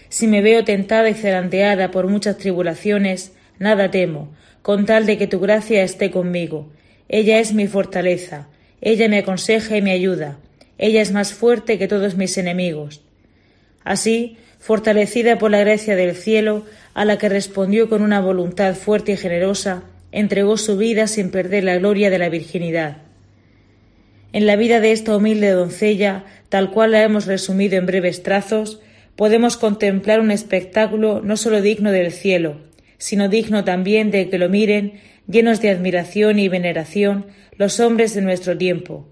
Si 0.08 0.26
me 0.26 0.42
veo 0.42 0.64
tentada 0.64 1.08
y 1.08 1.14
zarandeada 1.14 1.90
por 1.90 2.08
muchas 2.08 2.38
tribulaciones, 2.38 3.32
nada 3.58 3.90
temo, 3.90 4.34
con 4.62 4.86
tal 4.86 5.06
de 5.06 5.18
que 5.18 5.26
tu 5.26 5.40
gracia 5.40 5.82
esté 5.82 6.10
conmigo. 6.10 6.68
Ella 7.08 7.38
es 7.38 7.52
mi 7.52 7.66
fortaleza, 7.66 8.48
ella 8.80 9.08
me 9.08 9.18
aconseja 9.18 9.76
y 9.76 9.82
me 9.82 9.92
ayuda, 9.92 10.38
ella 10.78 11.02
es 11.02 11.12
más 11.12 11.32
fuerte 11.32 11.78
que 11.78 11.88
todos 11.88 12.16
mis 12.16 12.36
enemigos. 12.38 13.02
Así, 13.84 14.38
fortalecida 14.64 15.36
por 15.36 15.50
la 15.50 15.60
gracia 15.60 15.94
del 15.94 16.16
cielo, 16.16 16.64
a 16.94 17.04
la 17.04 17.18
que 17.18 17.28
respondió 17.28 17.90
con 17.90 18.00
una 18.00 18.22
voluntad 18.22 18.74
fuerte 18.74 19.12
y 19.12 19.16
generosa, 19.18 19.82
entregó 20.10 20.56
su 20.56 20.78
vida 20.78 21.06
sin 21.06 21.30
perder 21.30 21.64
la 21.64 21.76
gloria 21.76 22.08
de 22.08 22.16
la 22.16 22.30
virginidad. 22.30 23.02
En 24.32 24.46
la 24.46 24.56
vida 24.56 24.80
de 24.80 24.92
esta 24.92 25.14
humilde 25.14 25.50
doncella, 25.50 26.24
tal 26.48 26.70
cual 26.70 26.92
la 26.92 27.02
hemos 27.02 27.26
resumido 27.26 27.76
en 27.76 27.84
breves 27.84 28.22
trazos, 28.22 28.80
podemos 29.16 29.58
contemplar 29.58 30.18
un 30.20 30.30
espectáculo 30.30 31.20
no 31.22 31.36
sólo 31.36 31.60
digno 31.60 31.92
del 31.92 32.10
cielo, 32.10 32.56
sino 32.96 33.28
digno 33.28 33.64
también 33.64 34.10
de 34.10 34.30
que 34.30 34.38
lo 34.38 34.48
miren, 34.48 34.94
llenos 35.28 35.60
de 35.60 35.68
admiración 35.68 36.38
y 36.38 36.48
veneración, 36.48 37.26
los 37.58 37.80
hombres 37.80 38.14
de 38.14 38.22
nuestro 38.22 38.56
tiempo. 38.56 39.06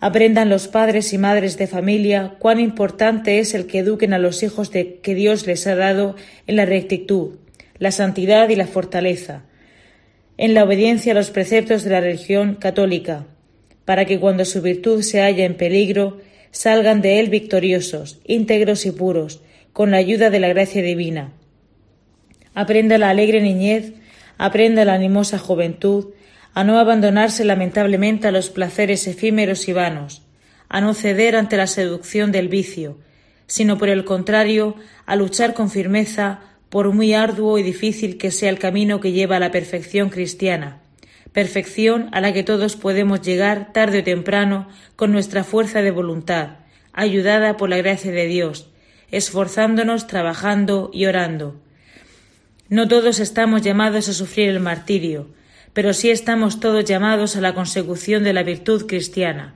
Aprendan 0.00 0.48
los 0.48 0.66
padres 0.66 1.12
y 1.12 1.18
madres 1.18 1.58
de 1.58 1.66
familia 1.66 2.36
cuán 2.38 2.58
importante 2.58 3.38
es 3.38 3.52
el 3.52 3.66
que 3.66 3.80
eduquen 3.80 4.14
a 4.14 4.18
los 4.18 4.42
hijos 4.42 4.70
de 4.72 4.98
que 5.00 5.14
Dios 5.14 5.46
les 5.46 5.66
ha 5.66 5.74
dado 5.74 6.16
en 6.46 6.56
la 6.56 6.64
rectitud, 6.64 7.36
la 7.78 7.92
santidad 7.92 8.48
y 8.48 8.56
la 8.56 8.66
fortaleza, 8.66 9.44
en 10.38 10.54
la 10.54 10.64
obediencia 10.64 11.12
a 11.12 11.14
los 11.14 11.30
preceptos 11.30 11.84
de 11.84 11.90
la 11.90 12.00
religión 12.00 12.54
católica, 12.54 13.26
para 13.84 14.06
que 14.06 14.18
cuando 14.18 14.46
su 14.46 14.62
virtud 14.62 15.02
se 15.02 15.20
halla 15.20 15.44
en 15.44 15.54
peligro, 15.54 16.18
salgan 16.50 17.02
de 17.02 17.20
él 17.20 17.28
victoriosos, 17.28 18.20
íntegros 18.24 18.86
y 18.86 18.92
puros, 18.92 19.42
con 19.74 19.90
la 19.90 19.98
ayuda 19.98 20.30
de 20.30 20.40
la 20.40 20.48
gracia 20.48 20.82
divina. 20.82 21.34
Aprenda 22.54 22.96
la 22.96 23.10
alegre 23.10 23.42
niñez, 23.42 23.92
aprenda 24.38 24.86
la 24.86 24.94
animosa 24.94 25.38
juventud, 25.38 26.14
a 26.54 26.64
no 26.64 26.78
abandonarse 26.78 27.44
lamentablemente 27.44 28.28
a 28.28 28.32
los 28.32 28.50
placeres 28.50 29.06
efímeros 29.06 29.68
y 29.68 29.72
vanos, 29.72 30.22
a 30.68 30.80
no 30.80 30.94
ceder 30.94 31.36
ante 31.36 31.56
la 31.56 31.66
seducción 31.66 32.32
del 32.32 32.48
vicio, 32.48 32.98
sino 33.46 33.78
por 33.78 33.88
el 33.88 34.04
contrario, 34.04 34.76
a 35.06 35.16
luchar 35.16 35.54
con 35.54 35.70
firmeza, 35.70 36.40
por 36.68 36.92
muy 36.92 37.14
arduo 37.14 37.58
y 37.58 37.62
difícil 37.62 38.16
que 38.16 38.30
sea 38.30 38.48
el 38.48 38.58
camino 38.58 39.00
que 39.00 39.12
lleva 39.12 39.36
a 39.36 39.40
la 39.40 39.50
perfección 39.50 40.08
cristiana, 40.08 40.80
perfección 41.32 42.08
a 42.12 42.20
la 42.20 42.32
que 42.32 42.44
todos 42.44 42.76
podemos 42.76 43.20
llegar 43.22 43.72
tarde 43.72 44.00
o 44.00 44.04
temprano 44.04 44.68
con 44.96 45.10
nuestra 45.10 45.42
fuerza 45.42 45.82
de 45.82 45.90
voluntad, 45.90 46.58
ayudada 46.92 47.56
por 47.56 47.68
la 47.68 47.76
gracia 47.76 48.12
de 48.12 48.26
Dios, 48.26 48.70
esforzándonos, 49.10 50.06
trabajando 50.06 50.90
y 50.92 51.06
orando. 51.06 51.60
No 52.68 52.86
todos 52.86 53.18
estamos 53.18 53.62
llamados 53.62 54.08
a 54.08 54.12
sufrir 54.12 54.48
el 54.48 54.60
martirio, 54.60 55.28
pero 55.72 55.92
sí 55.92 56.10
estamos 56.10 56.60
todos 56.60 56.84
llamados 56.84 57.36
a 57.36 57.40
la 57.40 57.54
consecución 57.54 58.24
de 58.24 58.32
la 58.32 58.42
virtud 58.42 58.86
cristiana. 58.86 59.54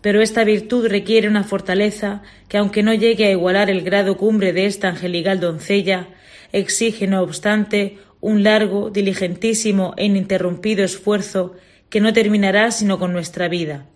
Pero 0.00 0.22
esta 0.22 0.44
virtud 0.44 0.86
requiere 0.88 1.28
una 1.28 1.44
fortaleza 1.44 2.22
que, 2.48 2.56
aunque 2.56 2.82
no 2.82 2.94
llegue 2.94 3.26
a 3.26 3.30
igualar 3.30 3.70
el 3.70 3.82
grado 3.82 4.16
cumbre 4.16 4.52
de 4.52 4.66
esta 4.66 4.88
angelical 4.88 5.40
doncella, 5.40 6.08
exige, 6.52 7.06
no 7.06 7.22
obstante, 7.22 7.98
un 8.20 8.42
largo, 8.42 8.90
diligentísimo 8.90 9.94
e 9.96 10.06
ininterrumpido 10.06 10.84
esfuerzo 10.84 11.54
que 11.88 12.00
no 12.00 12.12
terminará 12.12 12.70
sino 12.70 12.98
con 12.98 13.12
nuestra 13.12 13.48
vida. 13.48 13.86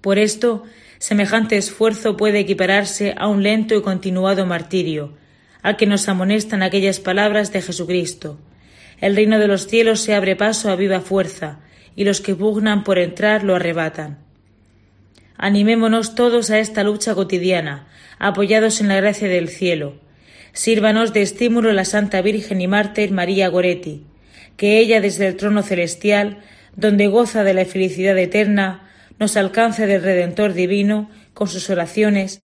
Por 0.00 0.18
esto, 0.18 0.64
semejante 0.98 1.56
esfuerzo 1.56 2.16
puede 2.16 2.40
equipararse 2.40 3.14
a 3.16 3.28
un 3.28 3.42
lento 3.42 3.74
y 3.74 3.82
continuado 3.82 4.46
martirio, 4.46 5.14
al 5.62 5.76
que 5.76 5.86
nos 5.86 6.08
amonestan 6.08 6.62
aquellas 6.62 7.00
palabras 7.00 7.52
de 7.52 7.62
Jesucristo. 7.62 8.38
El 9.02 9.16
reino 9.16 9.40
de 9.40 9.48
los 9.48 9.66
cielos 9.66 10.00
se 10.00 10.14
abre 10.14 10.36
paso 10.36 10.70
a 10.70 10.76
viva 10.76 11.00
fuerza, 11.00 11.58
y 11.96 12.04
los 12.04 12.20
que 12.20 12.36
pugnan 12.36 12.84
por 12.84 12.98
entrar 12.98 13.42
lo 13.42 13.56
arrebatan. 13.56 14.20
Animémonos 15.36 16.14
todos 16.14 16.50
a 16.50 16.60
esta 16.60 16.84
lucha 16.84 17.14
cotidiana, 17.14 17.88
apoyados 18.20 18.80
en 18.80 18.86
la 18.86 18.96
gracia 18.96 19.28
del 19.28 19.48
cielo, 19.48 20.00
Sírvanos 20.52 21.14
de 21.14 21.22
estímulo 21.22 21.72
la 21.72 21.86
Santa 21.86 22.20
Virgen 22.20 22.60
y 22.60 22.68
Mártir 22.68 23.10
María 23.10 23.48
Goretti, 23.48 24.04
que 24.58 24.78
ella 24.78 25.00
desde 25.00 25.26
el 25.26 25.36
trono 25.36 25.62
celestial, 25.62 26.42
donde 26.76 27.06
goza 27.06 27.42
de 27.42 27.54
la 27.54 27.64
felicidad 27.64 28.16
eterna, 28.18 28.88
nos 29.18 29.36
alcance 29.36 29.86
del 29.86 30.02
Redentor 30.02 30.52
divino 30.52 31.10
con 31.32 31.48
sus 31.48 31.70
oraciones, 31.70 32.42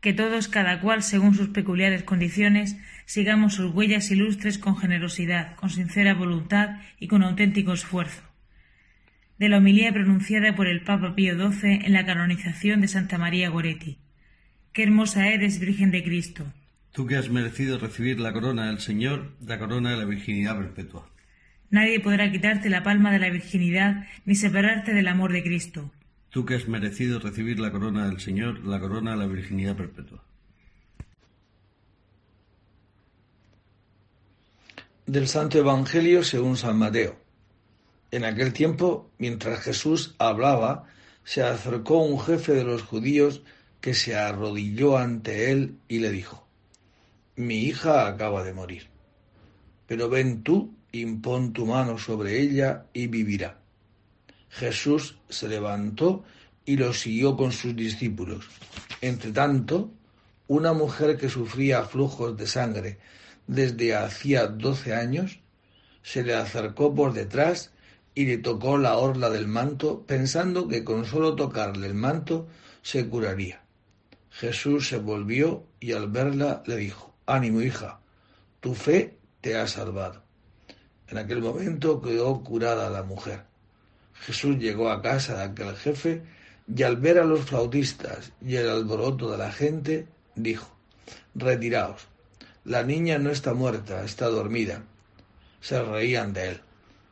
que 0.00 0.12
todos, 0.12 0.48
cada 0.48 0.80
cual 0.80 1.02
según 1.02 1.34
sus 1.34 1.48
peculiares 1.48 2.02
condiciones, 2.02 2.76
sigamos 3.04 3.54
sus 3.54 3.74
huellas 3.74 4.10
ilustres 4.10 4.58
con 4.58 4.76
generosidad, 4.76 5.56
con 5.56 5.70
sincera 5.70 6.14
voluntad 6.14 6.80
y 6.98 7.08
con 7.08 7.22
auténtico 7.22 7.72
esfuerzo. 7.72 8.22
De 9.38 9.48
la 9.48 9.58
homilía 9.58 9.92
pronunciada 9.92 10.54
por 10.54 10.66
el 10.66 10.82
Papa 10.82 11.14
Pío 11.14 11.34
XII 11.34 11.80
en 11.84 11.92
la 11.92 12.04
canonización 12.04 12.80
de 12.80 12.88
Santa 12.88 13.18
María 13.18 13.50
Goretti. 13.50 13.98
Qué 14.72 14.82
hermosa 14.82 15.28
eres, 15.28 15.60
Virgen 15.60 15.90
de 15.90 16.02
Cristo, 16.02 16.52
Tú 16.92 17.06
que 17.06 17.16
has 17.16 17.30
merecido 17.30 17.78
recibir 17.78 18.18
la 18.18 18.32
corona 18.32 18.66
del 18.66 18.80
Señor, 18.80 19.32
la 19.46 19.58
corona 19.58 19.90
de 19.90 19.98
la 19.98 20.04
virginidad 20.04 20.58
perpetua. 20.58 21.08
Nadie 21.70 22.00
podrá 22.00 22.28
quitarte 22.32 22.70
la 22.70 22.82
palma 22.82 23.12
de 23.12 23.18
la 23.18 23.30
virginidad 23.30 24.06
ni 24.24 24.34
separarte 24.34 24.94
del 24.94 25.06
amor 25.06 25.32
de 25.32 25.42
Cristo. 25.44 25.92
Tú 26.30 26.44
que 26.44 26.56
has 26.56 26.68
merecido 26.68 27.18
recibir 27.18 27.58
la 27.58 27.72
corona 27.72 28.06
del 28.06 28.20
Señor, 28.20 28.64
la 28.64 28.78
corona 28.78 29.12
de 29.12 29.16
la 29.16 29.26
virginidad 29.26 29.76
perpetua. 29.76 30.22
Del 35.06 35.26
Santo 35.26 35.58
Evangelio 35.58 36.22
según 36.22 36.56
San 36.56 36.78
Mateo. 36.78 37.16
En 38.10 38.24
aquel 38.24 38.52
tiempo, 38.52 39.10
mientras 39.18 39.60
Jesús 39.60 40.14
hablaba, 40.18 40.84
se 41.24 41.42
acercó 41.42 41.98
un 41.98 42.20
jefe 42.20 42.52
de 42.52 42.64
los 42.64 42.82
judíos 42.82 43.42
que 43.80 43.94
se 43.94 44.16
arrodilló 44.16 44.98
ante 44.98 45.50
él 45.50 45.78
y 45.88 46.00
le 46.00 46.10
dijo, 46.10 46.46
mi 47.36 47.64
hija 47.64 48.06
acaba 48.06 48.42
de 48.42 48.52
morir. 48.52 48.88
Pero 49.86 50.08
ven 50.08 50.42
tú, 50.42 50.74
impón 50.92 51.52
tu 51.52 51.66
mano 51.66 51.98
sobre 51.98 52.40
ella 52.40 52.86
y 52.92 53.06
vivirá. 53.06 53.60
Jesús 54.50 55.18
se 55.28 55.48
levantó 55.48 56.24
y 56.64 56.76
lo 56.76 56.92
siguió 56.92 57.36
con 57.36 57.52
sus 57.52 57.74
discípulos. 57.74 58.46
Entre 59.00 59.32
tanto, 59.32 59.90
una 60.46 60.72
mujer 60.72 61.16
que 61.16 61.28
sufría 61.28 61.84
flujos 61.84 62.36
de 62.36 62.46
sangre 62.46 62.98
desde 63.46 63.94
hacía 63.94 64.46
doce 64.46 64.94
años, 64.94 65.40
se 66.02 66.22
le 66.22 66.34
acercó 66.34 66.94
por 66.94 67.12
detrás 67.12 67.70
y 68.14 68.26
le 68.26 68.38
tocó 68.38 68.78
la 68.78 68.96
orla 68.96 69.30
del 69.30 69.46
manto, 69.46 70.04
pensando 70.06 70.68
que 70.68 70.84
con 70.84 71.04
solo 71.04 71.34
tocarle 71.36 71.86
el 71.86 71.94
manto 71.94 72.48
se 72.82 73.08
curaría. 73.08 73.62
Jesús 74.30 74.88
se 74.88 74.98
volvió 74.98 75.64
y 75.80 75.92
al 75.92 76.10
verla 76.10 76.62
le 76.66 76.76
dijo, 76.76 77.14
Ánimo, 77.26 77.60
hija, 77.60 78.00
tu 78.60 78.74
fe 78.74 79.18
te 79.40 79.56
ha 79.56 79.66
salvado. 79.66 80.22
En 81.08 81.18
aquel 81.18 81.40
momento 81.40 82.00
quedó 82.00 82.42
curada 82.42 82.90
la 82.90 83.02
mujer. 83.02 83.47
Jesús 84.20 84.58
llegó 84.58 84.90
a 84.90 85.02
casa 85.02 85.36
de 85.36 85.42
aquel 85.44 85.76
jefe 85.76 86.22
y 86.74 86.82
al 86.82 86.96
ver 86.96 87.18
a 87.18 87.24
los 87.24 87.40
flautistas 87.46 88.32
y 88.44 88.56
el 88.56 88.68
alboroto 88.68 89.30
de 89.30 89.38
la 89.38 89.52
gente, 89.52 90.06
dijo, 90.34 90.68
Retiraos, 91.34 92.08
la 92.64 92.82
niña 92.82 93.18
no 93.18 93.30
está 93.30 93.54
muerta, 93.54 94.04
está 94.04 94.26
dormida. 94.26 94.82
Se 95.60 95.82
reían 95.82 96.32
de 96.32 96.50
él. 96.50 96.60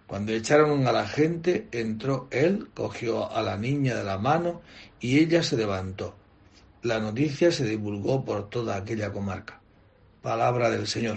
Cuando 0.07 0.33
echaron 0.33 0.87
a 0.87 0.93
la 0.93 1.09
gente, 1.09 1.67
entró 1.73 2.29
él, 2.31 2.69
cogió 2.75 3.33
a 3.33 3.43
la 3.43 3.57
niña 3.57 3.97
de 3.97 4.05
la 4.05 4.19
mano 4.19 4.63
y 5.01 5.19
ella 5.19 5.43
se 5.43 5.57
levantó. 5.57 6.15
La 6.83 7.01
noticia 7.01 7.51
se 7.51 7.65
divulgó 7.65 8.25
por 8.25 8.49
toda 8.49 8.77
aquella 8.77 9.13
comarca. 9.13 9.61
Palabra 10.23 10.71
del 10.71 10.87
Señor. 10.87 11.17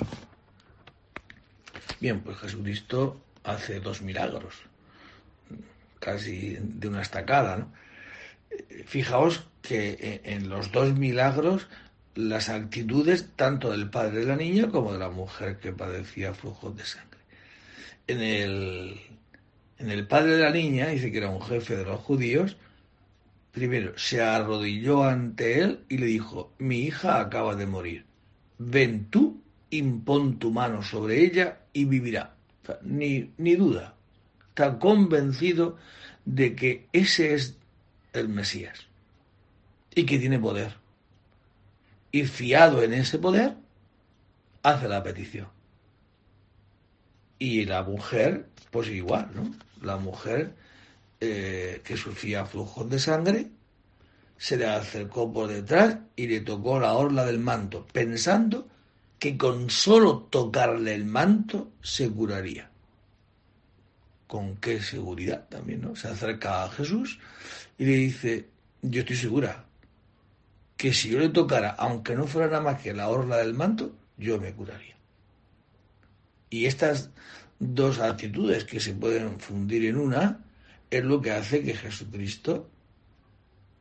Bien, 2.00 2.22
pues 2.22 2.38
Jesucristo 2.38 3.20
hace 3.44 3.80
dos 3.80 4.02
milagros, 4.02 4.56
casi 6.00 6.58
de 6.60 6.88
una 6.88 7.02
estacada. 7.02 7.58
¿no? 7.58 7.72
Fijaos 8.86 9.48
que 9.62 10.22
en 10.24 10.50
los 10.50 10.72
dos 10.72 10.94
milagros 10.98 11.68
las 12.16 12.50
actitudes 12.50 13.30
tanto 13.36 13.72
del 13.72 13.90
padre 13.90 14.20
de 14.20 14.26
la 14.26 14.36
niña 14.36 14.70
como 14.70 14.94
de 14.94 15.00
la 15.00 15.10
mujer 15.10 15.60
que 15.60 15.72
padecía 15.72 16.34
flujos 16.34 16.76
de 16.76 16.86
sangre. 16.86 17.20
En 18.08 18.22
el, 18.22 19.00
en 19.78 19.90
el 19.90 20.08
padre 20.08 20.38
de 20.38 20.44
la 20.44 20.52
niña, 20.52 20.88
dice 20.88 21.12
que 21.12 21.20
era 21.20 21.30
un 21.30 21.42
jefe 21.42 21.78
de 21.78 21.86
los 21.86 22.00
judíos, 22.02 22.58
primero 23.52 23.98
se 23.98 24.22
arrodilló 24.22 25.04
ante 25.04 25.62
él 25.62 25.86
y 25.90 25.98
le 25.98 26.08
dijo, 26.08 26.54
mi 26.58 26.80
hija 26.82 27.20
acaba 27.20 27.56
de 27.56 27.68
morir, 27.68 28.06
ven 28.58 29.06
tú, 29.10 29.42
impón 29.70 30.40
tu 30.40 30.52
mano 30.52 30.82
sobre 30.84 31.24
ella 31.24 31.60
y 31.72 31.86
vivirá. 31.86 32.36
ni, 32.82 33.32
ni 33.38 33.56
duda, 33.56 33.96
está 34.50 34.80
convencido 34.80 35.78
de 36.26 36.56
que 36.56 36.88
ese 36.92 37.34
es 37.34 37.56
el 38.14 38.30
Mesías 38.30 38.88
y 39.96 40.06
que 40.06 40.20
tiene 40.20 40.40
poder 40.40 40.80
y 42.12 42.26
fiado 42.26 42.82
en 42.84 42.94
ese 42.94 43.20
poder, 43.20 43.56
hace 44.64 44.88
la 44.88 45.04
petición. 45.04 45.48
Y 47.38 47.66
la 47.66 47.84
mujer, 47.84 48.48
pues 48.72 48.90
igual, 48.90 49.30
¿no? 49.34 49.54
La 49.82 49.98
mujer 49.98 50.54
eh, 51.22 51.82
que 51.84 51.96
sufría 51.96 52.46
flujos 52.46 52.90
de 52.90 53.00
sangre, 53.00 53.48
se 54.38 54.58
le 54.58 54.68
acercó 54.68 55.32
por 55.32 55.48
detrás 55.48 55.98
y 56.16 56.28
le 56.28 56.42
tocó 56.42 56.80
la 56.80 56.94
orla 56.94 57.26
del 57.26 57.40
manto, 57.40 57.86
pensando 57.92 58.68
que 59.20 59.38
con 59.38 59.70
solo 59.70 60.28
tocarle 60.30 60.96
el 60.96 61.06
manto 61.06 61.72
se 61.82 62.10
curaría. 62.10 62.70
¿Con 64.30 64.58
qué 64.58 64.80
seguridad 64.80 65.48
también, 65.50 65.82
no? 65.82 65.96
Se 65.96 66.08
acerca 66.08 66.64
a 66.64 66.70
Jesús 66.70 67.18
y 67.80 67.86
le 67.86 67.96
dice, 67.96 68.48
yo 68.84 69.00
estoy 69.00 69.16
segura, 69.16 69.66
que 70.78 70.94
si 70.94 71.10
yo 71.10 71.18
le 71.18 71.30
tocara, 71.30 71.72
aunque 71.72 72.14
no 72.14 72.28
fuera 72.28 72.48
nada 72.48 72.62
más 72.62 72.80
que 72.80 72.94
la 72.94 73.10
orla 73.10 73.38
del 73.38 73.56
manto, 73.56 73.92
yo 74.18 74.40
me 74.40 74.54
curaría. 74.54 74.96
Y 76.52 76.68
estas 76.68 77.10
dos 77.58 77.98
actitudes 77.98 78.66
que 78.66 78.80
se 78.80 78.94
pueden 78.94 79.40
fundir 79.40 79.86
en 79.86 79.98
una 79.98 80.46
es 80.92 81.04
lo 81.04 81.20
que 81.24 81.32
hace 81.32 81.64
que 81.64 81.74
Jesucristo, 81.74 82.70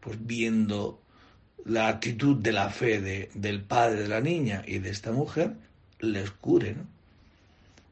pues 0.01 0.17
viendo 0.19 1.03
la 1.67 1.89
actitud 1.89 2.37
de 2.37 2.53
la 2.53 2.71
fe 2.71 3.03
de, 3.03 3.29
del 3.35 3.65
padre 3.65 4.05
de 4.05 4.09
la 4.09 4.23
niña 4.23 4.63
y 4.67 4.79
de 4.79 4.89
esta 4.89 5.13
mujer, 5.13 5.57
les 6.01 6.31
cure. 6.31 6.73
¿no? 6.73 6.98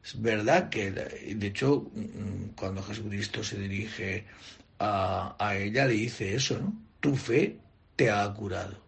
Es 0.07 0.21
verdad 0.21 0.69
que, 0.69 0.91
de 0.91 1.47
hecho, 1.47 1.91
cuando 2.55 2.81
Jesucristo 2.81 3.43
se 3.43 3.59
dirige 3.59 4.25
a, 4.79 5.55
ella, 5.55 5.85
le 5.85 5.93
dice 5.93 6.33
eso, 6.33 6.57
¿no? 6.59 6.73
Tu 7.01 7.15
fe 7.15 7.59
te 7.95 8.09
ha 8.09 8.33
curado 8.33 8.87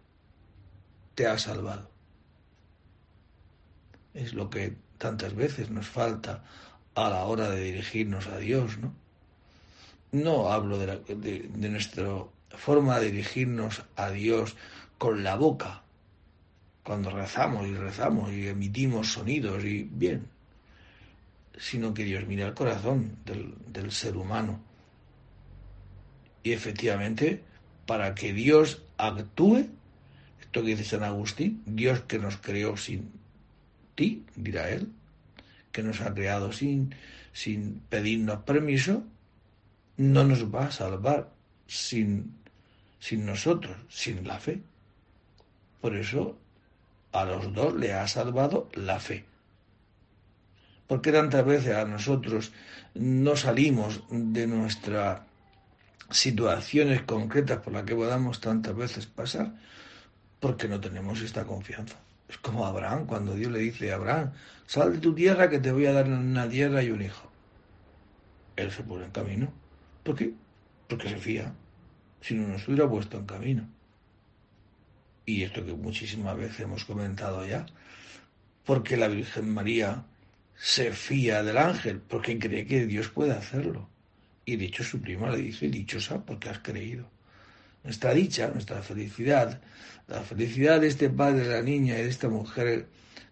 te 1.20 1.26
ha 1.26 1.36
salvado. 1.36 1.90
Es 4.14 4.32
lo 4.32 4.48
que 4.48 4.74
tantas 4.96 5.34
veces 5.34 5.68
nos 5.68 5.86
falta 5.86 6.42
a 6.94 7.10
la 7.10 7.24
hora 7.24 7.50
de 7.50 7.62
dirigirnos 7.62 8.26
a 8.28 8.38
Dios, 8.38 8.78
¿no? 8.78 8.94
No 10.12 10.50
hablo 10.50 10.78
de, 10.78 11.50
nuestra 11.56 12.24
forma 12.56 12.98
de 13.00 13.10
dirigirnos 13.10 13.82
a 13.96 14.08
Dios 14.08 14.56
con 14.96 15.22
la 15.22 15.36
boca, 15.36 15.82
cuando 16.84 17.10
rezamos 17.10 17.66
y 17.66 17.74
rezamos 17.74 18.32
y 18.32 18.48
emitimos 18.48 19.12
sonidos 19.12 19.62
y 19.62 19.82
bien, 19.82 20.26
sino 21.60 21.92
que 21.92 22.04
Dios 22.04 22.26
mira 22.26 22.46
el 22.46 22.54
corazón 22.54 23.18
del, 23.26 23.54
del 23.66 23.92
ser 23.92 24.16
humano. 24.16 24.60
Y 26.42 26.52
efectivamente, 26.52 27.44
para 27.86 28.14
que 28.14 28.32
Dios 28.32 28.82
actúe, 28.96 29.68
esto 30.40 30.62
que 30.62 30.68
dice 30.68 30.84
San 30.84 31.04
Agustín, 31.04 31.62
Dios 31.66 32.00
que 32.00 32.18
nos 32.18 32.38
creó 32.38 32.78
sin 32.78 33.12
ti, 33.94 34.24
dirá 34.36 34.70
él, 34.70 34.88
que 35.70 35.82
nos 35.82 36.00
ha 36.00 36.14
creado 36.14 36.50
sin, 36.50 36.94
sin 37.34 37.80
pedirnos 37.90 38.42
permiso, 38.44 39.04
no 39.98 40.24
nos 40.24 40.52
va 40.52 40.66
a 40.66 40.72
salvar 40.72 41.30
sin, 41.66 42.34
sin 43.00 43.26
nosotros, 43.26 43.76
sin 43.90 44.26
la 44.26 44.40
fe. 44.40 44.62
Por 45.82 45.94
eso 45.94 46.38
a 47.12 47.26
los 47.26 47.52
dos 47.52 47.74
le 47.74 47.92
ha 47.92 48.08
salvado 48.08 48.70
la 48.72 48.98
fe. 48.98 49.29
¿Por 50.90 51.00
qué 51.00 51.12
tantas 51.12 51.46
veces 51.46 51.76
a 51.76 51.84
nosotros 51.84 52.50
no 52.94 53.36
salimos 53.36 54.02
de 54.10 54.48
nuestras 54.48 55.20
situaciones 56.10 57.02
concretas 57.02 57.60
por 57.60 57.72
las 57.72 57.84
que 57.84 57.94
podamos 57.94 58.40
tantas 58.40 58.74
veces 58.74 59.06
pasar? 59.06 59.54
porque 60.40 60.66
no 60.66 60.80
tenemos 60.80 61.20
esta 61.20 61.44
confianza. 61.44 61.96
Es 62.28 62.38
como 62.38 62.66
Abraham, 62.66 63.06
cuando 63.06 63.34
Dios 63.34 63.52
le 63.52 63.60
dice 63.60 63.92
a 63.92 63.96
Abraham, 63.96 64.32
sal 64.66 64.94
de 64.94 64.98
tu 64.98 65.14
tierra 65.14 65.50
que 65.50 65.58
te 65.58 65.70
voy 65.70 65.86
a 65.86 65.92
dar 65.92 66.06
una 66.08 66.48
tierra 66.48 66.82
y 66.82 66.90
un 66.90 67.02
hijo. 67.02 67.30
Él 68.56 68.72
se 68.72 68.82
pone 68.82 69.04
en 69.04 69.10
camino. 69.10 69.52
¿Por 70.02 70.16
qué? 70.16 70.34
Porque 70.88 71.08
se 71.08 71.18
fía. 71.18 71.54
Si 72.20 72.34
no 72.34 72.48
nos 72.48 72.66
hubiera 72.66 72.88
puesto 72.88 73.18
en 73.18 73.26
camino. 73.26 73.68
Y 75.26 75.42
esto 75.42 75.64
que 75.64 75.74
muchísimas 75.74 76.36
veces 76.36 76.60
hemos 76.60 76.84
comentado 76.84 77.46
ya, 77.46 77.66
porque 78.64 78.96
la 78.96 79.08
Virgen 79.08 79.52
María 79.52 80.04
se 80.62 80.92
fía 80.92 81.42
del 81.42 81.56
ángel, 81.56 82.02
porque 82.06 82.38
cree 82.38 82.66
que 82.66 82.84
Dios 82.84 83.08
puede 83.08 83.32
hacerlo. 83.32 83.88
Y 84.44 84.56
de 84.56 84.66
hecho 84.66 84.84
su 84.84 85.00
prima 85.00 85.30
le 85.30 85.38
dice, 85.38 85.68
dichosa 85.68 86.22
porque 86.22 86.50
has 86.50 86.58
creído. 86.58 87.08
Nuestra 87.82 88.12
dicha, 88.12 88.48
nuestra 88.48 88.82
felicidad, 88.82 89.62
la 90.06 90.20
felicidad 90.20 90.82
de 90.82 90.88
este 90.88 91.08
padre 91.08 91.48
de 91.48 91.54
la 91.54 91.62
niña 91.62 91.94
y 91.98 92.02
de 92.02 92.10
esta 92.10 92.28
mujer 92.28 92.88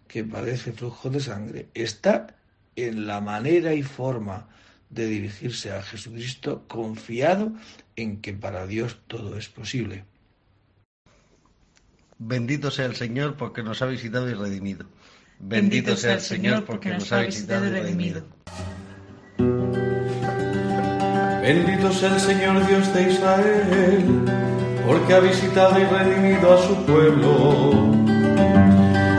que 0.07 0.23
padece 0.23 0.71
flujo 0.71 1.11
de 1.11 1.19
sangre 1.19 1.69
está 1.75 2.35
en 2.75 3.05
la 3.05 3.21
manera 3.21 3.75
y 3.75 3.83
forma 3.83 4.49
de 4.89 5.05
dirigirse 5.05 5.71
a 5.71 5.83
Jesucristo 5.83 6.65
confiado 6.67 7.53
en 7.95 8.21
que 8.21 8.33
para 8.33 8.65
Dios 8.65 9.01
todo 9.05 9.37
es 9.37 9.49
posible. 9.49 10.03
Bendito 12.17 12.71
sea 12.71 12.87
el 12.87 12.95
Señor 12.95 13.37
porque 13.37 13.61
nos 13.61 13.83
ha 13.83 13.85
visitado 13.85 14.27
y 14.27 14.33
redimido. 14.33 14.87
Bendito, 15.41 15.95
sea 15.95 16.13
el 16.13 16.21
Señor 16.21 16.65
porque 16.65 16.89
nos 16.89 17.11
ha 17.13 17.21
visitado 17.21 17.65
y 17.65 17.69
redimido. 17.69 18.21
Bendito 21.41 21.91
sea 21.93 22.13
el 22.13 22.19
Señor 22.19 22.67
Dios 22.67 22.93
de 22.93 23.09
Israel, 23.09 24.05
porque 24.85 25.13
ha 25.13 25.19
visitado 25.21 25.79
y 25.79 25.85
redimido 25.85 26.53
a 26.53 26.61
su 26.61 26.75
pueblo, 26.85 27.71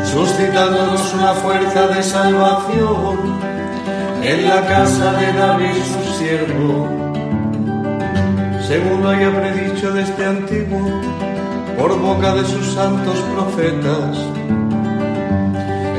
suscitándonos 0.05 1.15
una 1.15 1.33
fuerza 1.35 1.89
de 1.89 2.03
salvación 2.03 3.19
en 4.23 4.47
la 4.47 4.67
casa 4.67 5.13
de 5.15 5.33
David 5.33 5.73
su 5.73 6.19
siervo, 6.19 6.89
según 8.69 9.03
lo 9.03 9.09
haya 9.09 9.35
predicho 9.41 9.91
desde 9.91 10.27
antiguo 10.27 11.01
por 11.79 11.99
boca 11.99 12.35
de 12.35 12.45
sus 12.45 12.67
santos 12.75 13.19
profetas. 13.35 14.60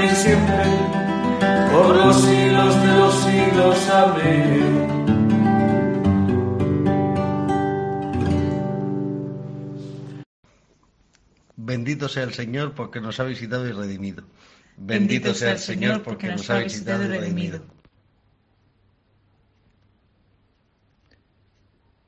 y 0.00 0.08
siempre, 0.08 0.64
por 1.72 1.94
los 1.94 2.16
siglos 2.22 2.82
de 2.82 2.92
los 2.96 3.14
siglos. 3.24 3.88
Amén. 3.90 5.02
Bendito 11.56 12.08
sea 12.08 12.24
el 12.24 12.32
Señor 12.32 12.74
porque 12.74 13.00
nos 13.00 13.20
ha 13.20 13.24
visitado 13.24 13.68
y 13.68 13.72
redimido. 13.72 14.24
Bendito 14.76 15.34
sea 15.34 15.52
el 15.52 15.58
Señor 15.58 16.02
porque 16.02 16.28
nos 16.28 16.48
ha 16.50 16.58
visitado 16.58 17.04
y 17.04 17.08
redimido. 17.08 17.62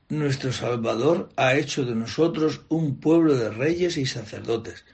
Nuestro 0.09 0.51
Salvador 0.53 1.29
ha 1.35 1.55
hecho 1.55 1.83
de 1.83 1.95
nosotros 1.95 2.61
un 2.69 2.99
pueblo 2.99 3.35
de 3.35 3.49
reyes 3.49 3.97
y 3.97 4.05
sacerdotes, 4.05 4.85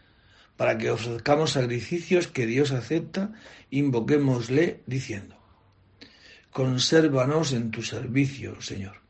para 0.61 0.77
que 0.77 0.91
ofrezcamos 0.91 1.53
sacrificios 1.53 2.27
que 2.27 2.45
Dios 2.45 2.71
acepta, 2.71 3.33
invoquémosle 3.71 4.83
diciendo, 4.85 5.35
consérvanos 6.51 7.51
en 7.51 7.71
tu 7.71 7.81
servicio, 7.81 8.61
Señor. 8.61 9.01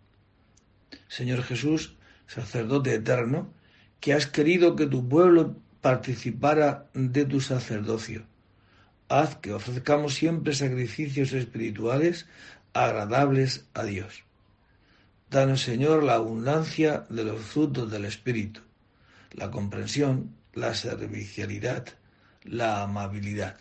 Señor 1.10 1.44
Jesús, 1.44 1.98
sacerdote 2.26 2.94
eterno, 2.94 3.54
que 4.00 4.14
has 4.14 4.28
querido 4.28 4.78
que 4.78 4.88
tu 4.88 5.10
pueblo 5.10 5.58
participara 5.82 6.88
de 6.94 7.26
tu 7.26 7.42
sacerdocio. 7.42 8.24
Haz 9.10 9.36
que 9.36 9.52
ofrezcamos 9.52 10.16
siempre 10.16 10.56
sacrificios 10.56 11.34
espirituales 11.34 12.28
agradables 12.72 13.68
a 13.74 13.84
Dios. 13.84 14.24
Danos, 15.30 15.60
Señor, 15.60 16.04
la 16.04 16.14
abundancia 16.14 17.04
de 17.10 17.26
los 17.26 17.42
frutos 17.42 17.92
del 17.92 18.06
Espíritu, 18.06 18.62
la 19.34 19.52
comprensión, 19.52 20.40
la 20.54 20.74
servicialidad, 20.74 21.88
la 22.44 22.84
amabilidad. 22.84 23.58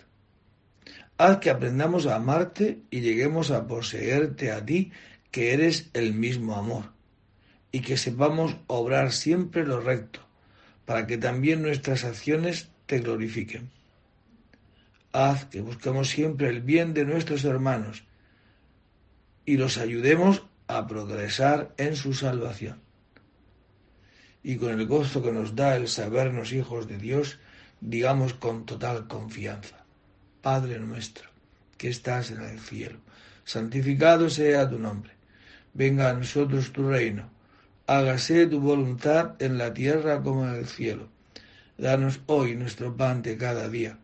Haz 1.19 1.39
que 1.39 1.51
aprendamos 1.51 2.07
a 2.07 2.17
amarte 2.17 2.83
y 2.91 3.01
lleguemos 3.01 3.51
a 3.51 3.67
poseerte 3.67 4.53
a 4.53 4.65
ti, 4.65 4.93
que 5.31 5.53
eres 5.53 5.91
el 5.93 6.15
mismo 6.15 6.57
amor, 6.57 6.93
y 7.73 7.81
que 7.81 7.97
sepamos 7.97 8.57
obrar 8.67 9.13
siempre 9.13 9.67
lo 9.67 9.81
recto, 9.81 10.21
para 10.87 11.07
que 11.07 11.19
también 11.19 11.63
nuestras 11.63 12.05
acciones 12.05 12.71
te 12.87 13.01
glorifiquen. 13.01 13.71
Haz 15.13 15.45
que 15.45 15.61
busquemos 15.61 16.09
siempre 16.09 16.49
el 16.49 16.63
bien 16.63 16.95
de 16.95 17.05
nuestros 17.05 17.45
hermanos 17.45 18.05
y 19.45 19.57
los 19.57 19.79
ayudemos 19.79 20.45
a 20.69 20.87
progresar 20.87 21.75
en 21.77 21.97
su 21.97 22.15
salvación. 22.15 22.81
Y 24.43 24.57
con 24.57 24.79
el 24.79 24.87
gozo 24.87 25.23
que 25.23 25.33
nos 25.33 25.55
da 25.55 25.77
el 25.77 25.89
sabernos 25.89 26.53
hijos 26.53 26.89
de 26.89 26.97
Dios, 26.97 27.39
digamos 27.81 28.35
con 28.35 28.67
total 28.67 29.07
confianza, 29.07 29.85
Padre 30.41 30.79
nuestro, 30.79 31.29
que 31.77 31.89
estás 31.89 32.31
en 32.31 32.43
el 32.43 32.59
cielo, 32.61 32.99
santificado 33.45 34.31
sea 34.31 34.69
tu 34.69 34.79
nombre, 34.79 35.13
venga 35.75 36.11
a 36.11 36.15
nosotros 36.15 36.73
tu 36.73 36.89
reino 36.89 37.31
hágase 37.91 38.47
tu 38.47 38.61
voluntad 38.61 39.35
en 39.41 39.59
la 39.59 39.75
tierra 39.75 40.23
como 40.23 40.47
en 40.47 40.55
el 40.55 40.67
cielo. 40.67 41.09
Danos 41.77 42.21
hoy 42.27 42.55
nuestro 42.55 42.97
pan 42.97 43.21
de 43.21 43.37
cada 43.37 43.69
día. 43.69 43.99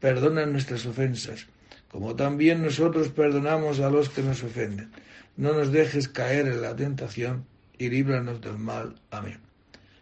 Perdona 0.00 0.44
nuestras 0.44 0.84
ofensas, 0.86 1.46
como 1.88 2.16
también 2.16 2.64
nosotros 2.64 3.10
perdonamos 3.10 3.78
a 3.78 3.90
los 3.90 4.08
que 4.08 4.22
nos 4.22 4.42
ofenden. 4.42 4.90
No 5.36 5.52
nos 5.52 5.70
dejes 5.70 6.08
caer 6.08 6.48
en 6.48 6.62
la 6.62 6.74
tentación 6.74 7.46
y 7.78 7.90
líbranos 7.90 8.40
del 8.40 8.58
mal. 8.58 8.96
Amén. 9.12 9.47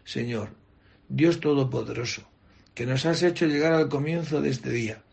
Señor, 0.07 0.55
Dios 1.09 1.41
Todopoderoso, 1.41 2.21
que 2.73 2.85
nos 2.85 3.05
has 3.05 3.23
hecho 3.23 3.45
llegar 3.45 3.73
al 3.73 3.89
comienzo 3.89 4.41
de 4.41 4.49
este 4.49 4.69
día, 4.69 5.03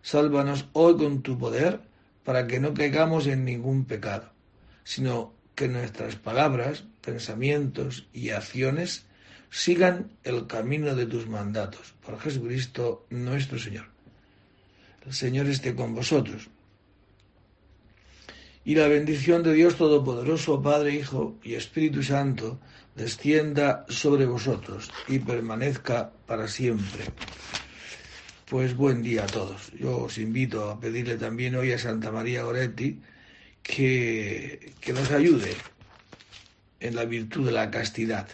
sálvanos 0.00 0.64
hoy 0.72 0.96
con 0.96 1.20
tu 1.20 1.36
poder 1.36 1.82
para 2.24 2.46
que 2.46 2.58
no 2.58 2.72
caigamos 2.72 3.26
en 3.26 3.44
ningún 3.44 3.84
pecado, 3.84 4.32
sino 4.84 5.34
que 5.54 5.68
nuestras 5.68 6.16
palabras, 6.16 6.84
pensamientos 7.02 8.08
y 8.14 8.30
acciones 8.30 9.04
sigan 9.50 10.12
el 10.24 10.46
camino 10.46 10.94
de 10.94 11.04
tus 11.04 11.28
mandatos. 11.28 11.94
Por 12.00 12.18
Jesucristo 12.18 13.04
nuestro 13.10 13.58
Señor. 13.58 13.84
El 15.04 15.12
Señor 15.12 15.46
esté 15.48 15.74
con 15.74 15.94
vosotros. 15.94 16.48
Y 18.64 18.74
la 18.76 18.88
bendición 18.88 19.42
de 19.42 19.52
Dios 19.52 19.76
Todopoderoso, 19.76 20.62
Padre, 20.62 20.94
Hijo 20.94 21.36
y 21.42 21.54
Espíritu 21.54 22.02
Santo, 22.02 22.58
descienda 22.98 23.86
sobre 23.88 24.26
vosotros 24.26 24.90
y 25.06 25.20
permanezca 25.20 26.10
para 26.26 26.48
siempre. 26.48 27.04
Pues 28.50 28.76
buen 28.76 29.02
día 29.02 29.24
a 29.24 29.26
todos. 29.26 29.72
Yo 29.72 29.98
os 29.98 30.18
invito 30.18 30.68
a 30.68 30.80
pedirle 30.80 31.16
también 31.16 31.54
hoy 31.54 31.72
a 31.72 31.78
Santa 31.78 32.10
María 32.10 32.42
Goretti, 32.42 33.00
que, 33.62 34.74
nos 34.92 35.10
ayude 35.12 35.54
en 36.80 36.96
la 36.96 37.04
virtud 37.04 37.46
de 37.46 37.52
la 37.52 37.70
castidad. 37.70 38.26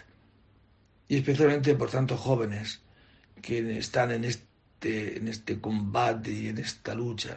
Y 1.07 1.17
especialmente, 1.17 1.75
por 1.75 1.91
tanto, 1.91 2.17
jóvenes 2.17 2.81
que 3.41 3.77
están 3.77 4.11
en 4.11 4.23
este, 4.23 5.17
en 5.17 5.27
este 5.27 5.61
combate 5.61 6.31
y 6.31 6.47
en 6.47 6.57
esta 6.57 6.95
lucha, 6.95 7.35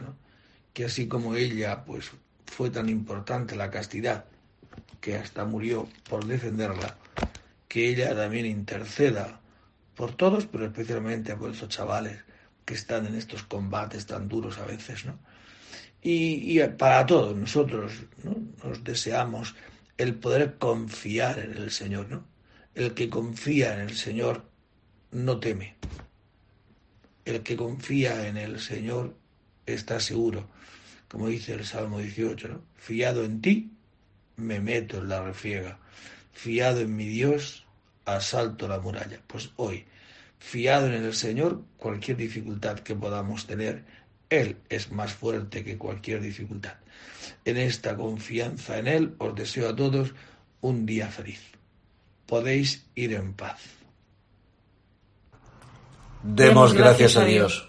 que 0.73 0.85
así 0.85 1.07
como 1.07 1.35
ella, 1.35 1.85
pues 1.85 2.09
fue 2.45 2.71
tan 2.71 2.89
importante 2.89 3.55
la 3.55 3.69
castidad, 3.69 4.25
que 5.01 5.15
hasta 5.15 5.45
murió 5.45 5.87
por 6.09 6.25
defenderla, 6.25 6.97
que 7.67 7.89
ella 7.89 8.15
también 8.15 8.45
interceda 8.45 9.39
por 9.95 10.15
todos, 10.15 10.45
pero 10.45 10.65
especialmente 10.65 11.35
por 11.35 11.51
esos 11.51 11.69
chavales 11.69 12.23
que 12.65 12.73
están 12.73 13.05
en 13.05 13.15
estos 13.15 13.43
combates 13.43 14.05
tan 14.05 14.27
duros 14.27 14.57
a 14.57 14.65
veces, 14.65 15.05
¿no? 15.05 15.19
Y, 16.01 16.59
para 16.77 17.05
todos 17.05 17.35
nosotros 17.35 17.91
nos 18.23 18.83
deseamos 18.83 19.55
el 19.97 20.15
poder 20.15 20.57
confiar 20.57 21.39
en 21.39 21.51
el 21.51 21.71
Señor, 21.71 22.07
¿no? 22.09 22.25
El 22.75 22.93
que 22.93 23.09
confía 23.09 23.73
en 23.73 23.81
el 23.81 23.97
Señor 23.97 24.45
no 25.11 25.39
teme. 25.39 25.75
El 27.25 27.43
que 27.43 27.57
confía 27.57 28.27
en 28.27 28.37
el 28.37 28.59
Señor 28.59 29.17
está 29.65 29.99
seguro, 29.99 30.47
como 31.09 31.27
dice 31.27 31.53
el 31.53 31.65
Salmo 31.65 31.99
18, 31.99 32.47
¿no? 32.47 32.61
Fiado 32.75 33.25
en 33.25 33.41
ti, 33.41 33.71
me 34.39 34.59
meto 34.59 34.97
en 34.97 35.09
la 35.09 35.21
refriega. 35.21 35.77
Fiado 36.31 36.81
en 36.81 36.95
mi 36.95 37.05
Dios, 37.05 37.65
asalto 38.05 38.67
la 38.67 38.79
muralla. 38.79 39.19
Pues 39.27 39.51
hoy, 39.57 39.85
fiado 40.39 40.87
en 40.87 40.93
el 40.93 41.13
Señor, 41.13 41.61
cualquier 41.77 42.17
dificultad 42.17 42.79
que 42.79 42.95
podamos 42.95 43.45
tener, 43.45 43.83
él 44.29 44.57
es 44.69 44.91
más 44.91 45.13
fuerte 45.13 45.63
que 45.63 45.77
cualquier 45.77 46.21
dificultad. 46.21 46.75
En 47.45 47.57
esta 47.57 47.95
confianza 47.95 48.77
en 48.77 48.87
Él 48.87 49.15
os 49.17 49.35
deseo 49.35 49.69
a 49.69 49.75
todos 49.75 50.13
un 50.61 50.85
día 50.85 51.07
feliz. 51.07 51.41
Podéis 52.25 52.85
ir 52.95 53.13
en 53.13 53.33
paz. 53.33 53.59
Demos 56.21 56.73
gracias 56.73 57.15
a 57.15 57.25
Dios. 57.25 57.67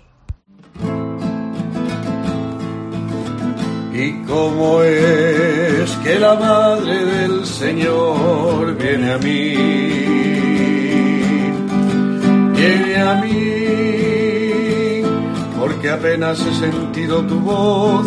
Y 4.03 4.13
cómo 4.27 4.83
es 4.83 5.91
que 6.03 6.19
la 6.19 6.35
Madre 6.35 7.05
del 7.05 7.45
Señor 7.45 8.75
viene 8.79 9.13
a 9.13 9.19
mí, 9.19 9.55
viene 12.57 12.97
a 12.97 13.15
mí 13.17 13.61
porque 15.61 15.91
apenas 15.91 16.41
he 16.47 16.55
sentido 16.55 17.21
tu 17.27 17.41
voz, 17.41 18.07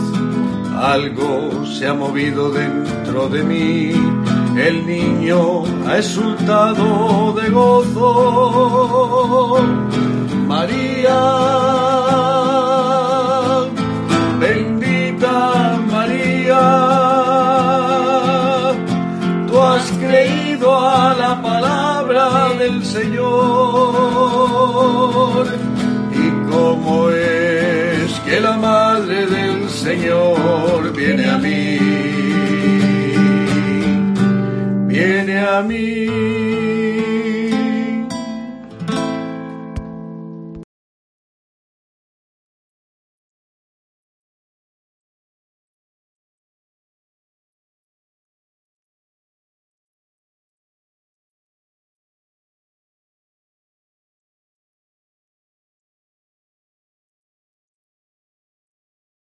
algo 0.81 1.63
se 1.67 1.87
ha 1.87 1.93
movido 1.93 2.49
dentro 2.49 3.29
de 3.29 3.43
mí, 3.43 3.91
el 4.57 4.87
niño 4.87 5.63
ha 5.87 5.99
exultado 5.99 7.33
de 7.33 7.49
gozo. 7.51 8.83
María, 10.47 11.19
la 21.11 21.41
palabra 21.41 22.53
del 22.57 22.83
Señor 22.85 23.23
y 26.23 26.29
como 26.49 27.09
es 27.09 28.19
que 28.25 28.39
la 28.39 28.55
Madre 28.57 29.27
del 29.27 29.69
Señor 29.69 30.93
viene 30.95 31.25
a 31.29 31.37
mí, 31.37 31.77
viene 34.87 35.39
a 35.39 35.61
mí. 35.61 36.42